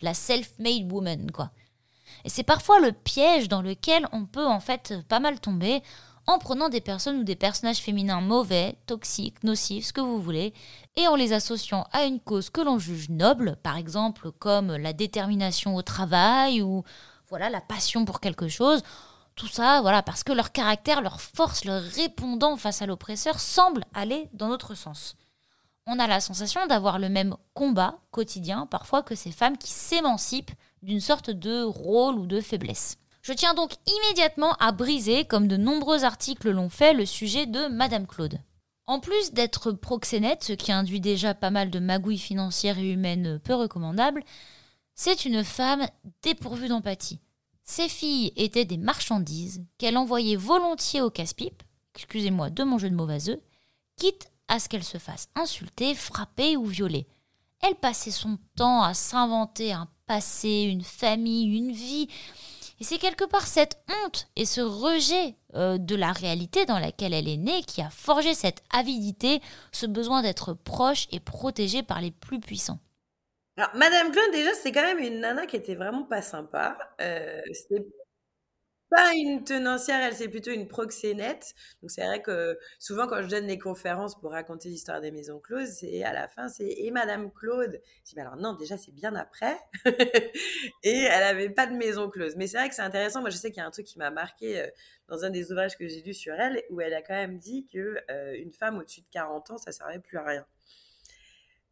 La 0.00 0.14
self-made 0.14 0.92
woman, 0.92 1.30
quoi. 1.32 1.50
Et 2.24 2.28
c'est 2.28 2.42
parfois 2.42 2.80
le 2.80 2.92
piège 2.92 3.48
dans 3.48 3.62
lequel 3.62 4.06
on 4.12 4.26
peut 4.26 4.46
en 4.46 4.60
fait 4.60 4.94
pas 5.08 5.20
mal 5.20 5.40
tomber 5.40 5.82
en 6.28 6.38
prenant 6.38 6.68
des 6.68 6.82
personnes 6.82 7.20
ou 7.20 7.24
des 7.24 7.36
personnages 7.36 7.78
féminins 7.78 8.20
mauvais, 8.20 8.76
toxiques, 8.86 9.42
nocifs, 9.44 9.86
ce 9.86 9.92
que 9.94 10.02
vous 10.02 10.20
voulez, 10.20 10.52
et 10.96 11.08
en 11.08 11.16
les 11.16 11.32
associant 11.32 11.86
à 11.90 12.04
une 12.04 12.20
cause 12.20 12.50
que 12.50 12.60
l'on 12.60 12.78
juge 12.78 13.08
noble, 13.08 13.56
par 13.62 13.78
exemple 13.78 14.30
comme 14.32 14.76
la 14.76 14.92
détermination 14.92 15.74
au 15.74 15.80
travail 15.80 16.60
ou 16.60 16.84
voilà 17.30 17.48
la 17.48 17.62
passion 17.62 18.04
pour 18.04 18.20
quelque 18.20 18.48
chose. 18.48 18.82
Tout 19.36 19.46
ça, 19.46 19.80
voilà, 19.80 20.02
parce 20.02 20.22
que 20.22 20.32
leur 20.32 20.52
caractère, 20.52 21.00
leur 21.00 21.20
force, 21.20 21.64
leur 21.64 21.82
répondant 21.82 22.56
face 22.56 22.82
à 22.82 22.86
l'oppresseur 22.86 23.40
semble 23.40 23.84
aller 23.94 24.28
dans 24.34 24.48
notre 24.48 24.74
sens. 24.74 25.16
On 25.90 25.98
a 25.98 26.06
la 26.06 26.20
sensation 26.20 26.66
d'avoir 26.66 26.98
le 26.98 27.08
même 27.08 27.34
combat 27.54 27.98
quotidien 28.10 28.66
parfois 28.66 29.02
que 29.02 29.14
ces 29.14 29.32
femmes 29.32 29.56
qui 29.56 29.70
s'émancipent 29.70 30.50
d'une 30.82 31.00
sorte 31.00 31.30
de 31.30 31.62
rôle 31.62 32.18
ou 32.18 32.26
de 32.26 32.42
faiblesse. 32.42 32.98
Je 33.22 33.32
tiens 33.32 33.54
donc 33.54 33.72
immédiatement 33.86 34.52
à 34.60 34.70
briser, 34.70 35.24
comme 35.24 35.48
de 35.48 35.56
nombreux 35.56 36.04
articles 36.04 36.50
l'ont 36.50 36.68
fait, 36.68 36.92
le 36.92 37.06
sujet 37.06 37.46
de 37.46 37.68
Madame 37.68 38.06
Claude. 38.06 38.38
En 38.86 39.00
plus 39.00 39.32
d'être 39.32 39.72
proxénète, 39.72 40.44
ce 40.44 40.52
qui 40.52 40.72
induit 40.72 41.00
déjà 41.00 41.32
pas 41.32 41.50
mal 41.50 41.70
de 41.70 41.78
magouilles 41.78 42.18
financières 42.18 42.78
et 42.78 42.90
humaines 42.90 43.40
peu 43.42 43.54
recommandables, 43.54 44.22
c'est 44.94 45.24
une 45.24 45.42
femme 45.42 45.86
dépourvue 46.22 46.68
d'empathie. 46.68 47.20
Ses 47.64 47.88
filles 47.88 48.34
étaient 48.36 48.66
des 48.66 48.76
marchandises 48.76 49.64
qu'elle 49.78 49.96
envoyait 49.96 50.36
volontiers 50.36 51.00
au 51.00 51.08
casse-pipe, 51.08 51.62
excusez-moi 51.94 52.50
de 52.50 52.62
mon 52.62 52.76
jeu 52.76 52.90
de 52.90 52.94
mauvais 52.94 53.30
œufs, 53.30 53.40
quitte 53.96 54.30
à 54.48 54.58
ce 54.58 54.68
qu'elle 54.68 54.84
se 54.84 54.98
fasse 54.98 55.28
insulter, 55.34 55.94
frapper 55.94 56.56
ou 56.56 56.64
violer. 56.64 57.06
Elle 57.60 57.74
passait 57.74 58.10
son 58.10 58.38
temps 58.56 58.82
à 58.82 58.94
s'inventer 58.94 59.72
un 59.72 59.88
passé, 60.06 60.62
une 60.62 60.84
famille, 60.84 61.56
une 61.56 61.72
vie, 61.72 62.08
et 62.80 62.84
c'est 62.84 62.98
quelque 62.98 63.24
part 63.24 63.46
cette 63.46 63.78
honte 63.88 64.28
et 64.36 64.44
ce 64.44 64.60
rejet 64.60 65.34
euh, 65.54 65.78
de 65.78 65.96
la 65.96 66.12
réalité 66.12 66.64
dans 66.64 66.78
laquelle 66.78 67.12
elle 67.12 67.28
est 67.28 67.36
née 67.36 67.62
qui 67.62 67.82
a 67.82 67.90
forgé 67.90 68.34
cette 68.34 68.62
avidité, 68.72 69.40
ce 69.72 69.86
besoin 69.86 70.22
d'être 70.22 70.54
proche 70.54 71.08
et 71.10 71.18
protégée 71.18 71.82
par 71.82 72.00
les 72.00 72.12
plus 72.12 72.38
puissants. 72.38 72.78
Alors, 73.56 73.70
Madame 73.74 74.12
Claude, 74.12 74.30
déjà, 74.30 74.54
c'est 74.54 74.70
quand 74.70 74.82
même 74.82 75.00
une 75.00 75.18
nana 75.18 75.46
qui 75.46 75.56
était 75.56 75.74
vraiment 75.74 76.04
pas 76.04 76.22
sympa. 76.22 76.78
Euh, 77.00 77.40
pas 78.90 79.12
une 79.14 79.44
tenancière, 79.44 80.00
elle, 80.00 80.14
c'est 80.14 80.28
plutôt 80.28 80.50
une 80.50 80.68
proxénète. 80.68 81.54
Donc, 81.82 81.90
c'est 81.90 82.04
vrai 82.04 82.22
que 82.22 82.58
souvent, 82.78 83.06
quand 83.06 83.22
je 83.22 83.28
donne 83.28 83.46
les 83.46 83.58
conférences 83.58 84.18
pour 84.18 84.32
raconter 84.32 84.68
l'histoire 84.68 85.00
des 85.00 85.10
maisons 85.10 85.40
closes, 85.40 85.70
c'est 85.80 86.02
à 86.04 86.12
la 86.12 86.28
fin, 86.28 86.48
c'est 86.48 86.68
et 86.68 86.90
Madame 86.90 87.30
Claude? 87.32 87.80
Je 88.04 88.10
dis, 88.10 88.16
mais 88.16 88.22
alors 88.22 88.36
non, 88.36 88.54
déjà, 88.54 88.76
c'est 88.78 88.92
bien 88.92 89.14
après. 89.14 89.56
et 90.82 91.02
elle 91.02 91.22
avait 91.22 91.50
pas 91.50 91.66
de 91.66 91.74
maison 91.74 92.08
close. 92.08 92.36
Mais 92.36 92.46
c'est 92.46 92.58
vrai 92.58 92.68
que 92.68 92.74
c'est 92.74 92.82
intéressant. 92.82 93.20
Moi, 93.20 93.30
je 93.30 93.36
sais 93.36 93.50
qu'il 93.50 93.58
y 93.58 93.64
a 93.64 93.66
un 93.66 93.70
truc 93.70 93.86
qui 93.86 93.98
m'a 93.98 94.10
marqué 94.10 94.60
euh, 94.60 94.66
dans 95.08 95.24
un 95.24 95.30
des 95.30 95.52
ouvrages 95.52 95.76
que 95.76 95.86
j'ai 95.88 96.02
lu 96.02 96.14
sur 96.14 96.34
elle, 96.34 96.62
où 96.70 96.80
elle 96.80 96.94
a 96.94 97.02
quand 97.02 97.14
même 97.14 97.38
dit 97.38 97.66
que 97.72 97.98
euh, 98.10 98.34
une 98.38 98.52
femme 98.52 98.78
au-dessus 98.78 99.02
de 99.02 99.08
40 99.10 99.50
ans, 99.50 99.58
ça 99.58 99.72
servait 99.72 99.98
plus 100.00 100.18
à 100.18 100.24
rien. 100.24 100.46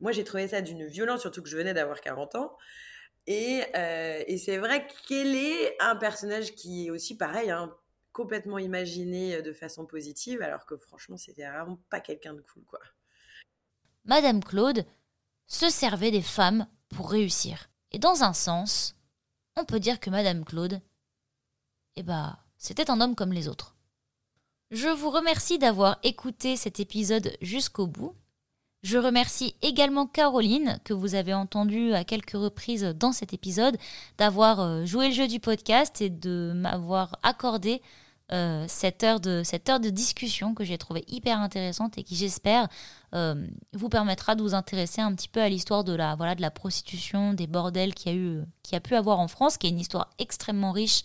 Moi, 0.00 0.12
j'ai 0.12 0.24
trouvé 0.24 0.46
ça 0.48 0.60
d'une 0.60 0.86
violence, 0.86 1.22
surtout 1.22 1.42
que 1.42 1.48
je 1.48 1.56
venais 1.56 1.74
d'avoir 1.74 2.00
40 2.00 2.34
ans. 2.34 2.56
Euh, 3.28 4.22
et, 4.26 4.38
c'est 4.38 4.58
vrai 4.58 4.86
qu'elle 5.08 5.34
est 5.34 5.76
un 5.80 5.96
personnage 5.96 6.54
qui 6.54 6.86
est 6.86 6.90
aussi 6.90 7.16
pareil, 7.16 7.50
hein, 7.50 7.74
complètement 8.12 8.58
imaginé 8.58 9.42
de 9.42 9.52
façon 9.52 9.84
positive, 9.84 10.42
alors 10.42 10.64
que 10.64 10.76
franchement, 10.76 11.16
c'était 11.16 11.48
vraiment 11.48 11.78
pas 11.90 12.00
quelqu'un 12.00 12.34
de 12.34 12.40
cool, 12.42 12.62
quoi. 12.64 12.80
Madame 14.04 14.42
Claude 14.42 14.86
se 15.48 15.68
servait 15.68 16.12
des 16.12 16.22
femmes 16.22 16.68
pour 16.88 17.10
réussir. 17.10 17.68
Et 17.90 17.98
dans 17.98 18.22
un 18.22 18.32
sens, 18.32 18.94
on 19.56 19.64
peut 19.64 19.80
dire 19.80 19.98
que 19.98 20.10
Madame 20.10 20.44
Claude, 20.44 20.80
eh 21.96 22.02
ben, 22.02 22.38
c'était 22.58 22.90
un 22.90 23.00
homme 23.00 23.16
comme 23.16 23.32
les 23.32 23.48
autres. 23.48 23.76
Je 24.70 24.88
vous 24.88 25.10
remercie 25.10 25.58
d'avoir 25.58 25.98
écouté 26.02 26.56
cet 26.56 26.80
épisode 26.80 27.36
jusqu'au 27.40 27.86
bout. 27.86 28.14
Je 28.86 28.98
remercie 28.98 29.56
également 29.62 30.06
Caroline, 30.06 30.78
que 30.84 30.94
vous 30.94 31.16
avez 31.16 31.34
entendue 31.34 31.92
à 31.92 32.04
quelques 32.04 32.36
reprises 32.36 32.94
dans 32.96 33.10
cet 33.10 33.32
épisode, 33.32 33.76
d'avoir 34.16 34.60
euh, 34.60 34.84
joué 34.84 35.08
le 35.08 35.12
jeu 35.12 35.26
du 35.26 35.40
podcast 35.40 36.00
et 36.00 36.08
de 36.08 36.52
m'avoir 36.54 37.18
accordé 37.24 37.82
euh, 38.32 38.64
cette, 38.68 39.04
heure 39.04 39.20
de, 39.20 39.42
cette 39.44 39.68
heure 39.68 39.78
de 39.78 39.88
discussion 39.88 40.54
que 40.54 40.64
j'ai 40.64 40.78
trouvée 40.78 41.04
hyper 41.06 41.38
intéressante 41.40 41.96
et 41.96 42.02
qui, 42.02 42.16
j'espère, 42.16 42.68
euh, 43.14 43.46
vous 43.72 43.88
permettra 43.88 44.34
de 44.34 44.42
vous 44.42 44.54
intéresser 44.54 45.00
un 45.00 45.14
petit 45.14 45.28
peu 45.28 45.40
à 45.40 45.48
l'histoire 45.48 45.84
de 45.84 45.94
la, 45.94 46.16
voilà, 46.16 46.34
de 46.34 46.40
la 46.42 46.50
prostitution, 46.50 47.34
des 47.34 47.46
bordels 47.46 47.94
qu'il 47.94 48.12
y 48.12 48.14
a, 48.14 48.18
eu, 48.18 48.42
qui 48.62 48.74
a 48.74 48.80
pu 48.80 48.96
avoir 48.96 49.20
en 49.20 49.28
France, 49.28 49.58
qui 49.58 49.68
est 49.68 49.70
une 49.70 49.78
histoire 49.78 50.10
extrêmement 50.18 50.72
riche 50.72 51.02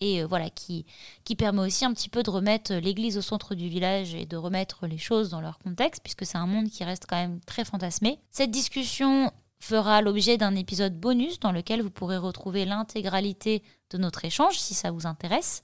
et 0.00 0.22
euh, 0.22 0.26
voilà 0.26 0.50
qui, 0.50 0.84
qui 1.24 1.36
permet 1.36 1.60
aussi 1.60 1.84
un 1.84 1.92
petit 1.92 2.08
peu 2.08 2.22
de 2.22 2.30
remettre 2.30 2.74
l'église 2.74 3.16
au 3.16 3.22
centre 3.22 3.54
du 3.54 3.68
village 3.68 4.14
et 4.14 4.26
de 4.26 4.36
remettre 4.36 4.86
les 4.86 4.98
choses 4.98 5.30
dans 5.30 5.40
leur 5.40 5.58
contexte, 5.58 6.02
puisque 6.02 6.26
c'est 6.26 6.38
un 6.38 6.46
monde 6.46 6.68
qui 6.68 6.84
reste 6.84 7.04
quand 7.08 7.16
même 7.16 7.40
très 7.46 7.64
fantasmé. 7.64 8.18
Cette 8.30 8.50
discussion 8.50 9.30
fera 9.60 10.02
l'objet 10.02 10.38
d'un 10.38 10.56
épisode 10.56 10.98
bonus 10.98 11.38
dans 11.38 11.52
lequel 11.52 11.82
vous 11.82 11.90
pourrez 11.90 12.16
retrouver 12.16 12.64
l'intégralité 12.64 13.62
de 13.90 13.98
notre 13.98 14.24
échange 14.24 14.58
si 14.58 14.74
ça 14.74 14.90
vous 14.90 15.06
intéresse. 15.06 15.62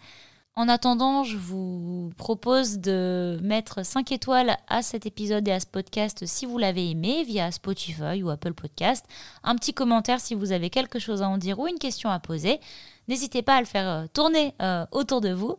En 0.58 0.68
attendant, 0.68 1.22
je 1.22 1.36
vous 1.36 2.10
propose 2.16 2.78
de 2.78 3.38
mettre 3.44 3.86
5 3.86 4.10
étoiles 4.10 4.56
à 4.66 4.82
cet 4.82 5.06
épisode 5.06 5.46
et 5.46 5.52
à 5.52 5.60
ce 5.60 5.66
podcast 5.66 6.26
si 6.26 6.46
vous 6.46 6.58
l'avez 6.58 6.90
aimé 6.90 7.22
via 7.22 7.52
Spotify 7.52 8.24
ou 8.24 8.30
Apple 8.30 8.54
Podcast. 8.54 9.06
Un 9.44 9.54
petit 9.54 9.72
commentaire 9.72 10.18
si 10.18 10.34
vous 10.34 10.50
avez 10.50 10.68
quelque 10.68 10.98
chose 10.98 11.22
à 11.22 11.28
en 11.28 11.38
dire 11.38 11.60
ou 11.60 11.68
une 11.68 11.78
question 11.78 12.10
à 12.10 12.18
poser. 12.18 12.58
N'hésitez 13.06 13.42
pas 13.42 13.54
à 13.54 13.60
le 13.60 13.66
faire 13.66 13.88
euh, 13.88 14.06
tourner 14.12 14.52
euh, 14.60 14.84
autour 14.90 15.20
de 15.20 15.32
vous. 15.32 15.54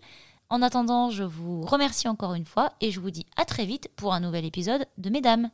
En 0.49 0.62
attendant, 0.62 1.12
je 1.12 1.23
vous 1.23 1.62
remercie 1.62 2.09
encore 2.09 2.33
une 2.33 2.45
fois 2.45 2.73
et 2.81 2.91
je 2.91 2.99
vous 2.99 3.09
dis 3.09 3.25
à 3.38 3.45
très 3.45 3.63
vite 3.63 3.89
pour 3.95 4.13
un 4.13 4.19
nouvel 4.19 4.43
épisode 4.43 4.85
de 4.97 5.09
Mesdames. 5.09 5.49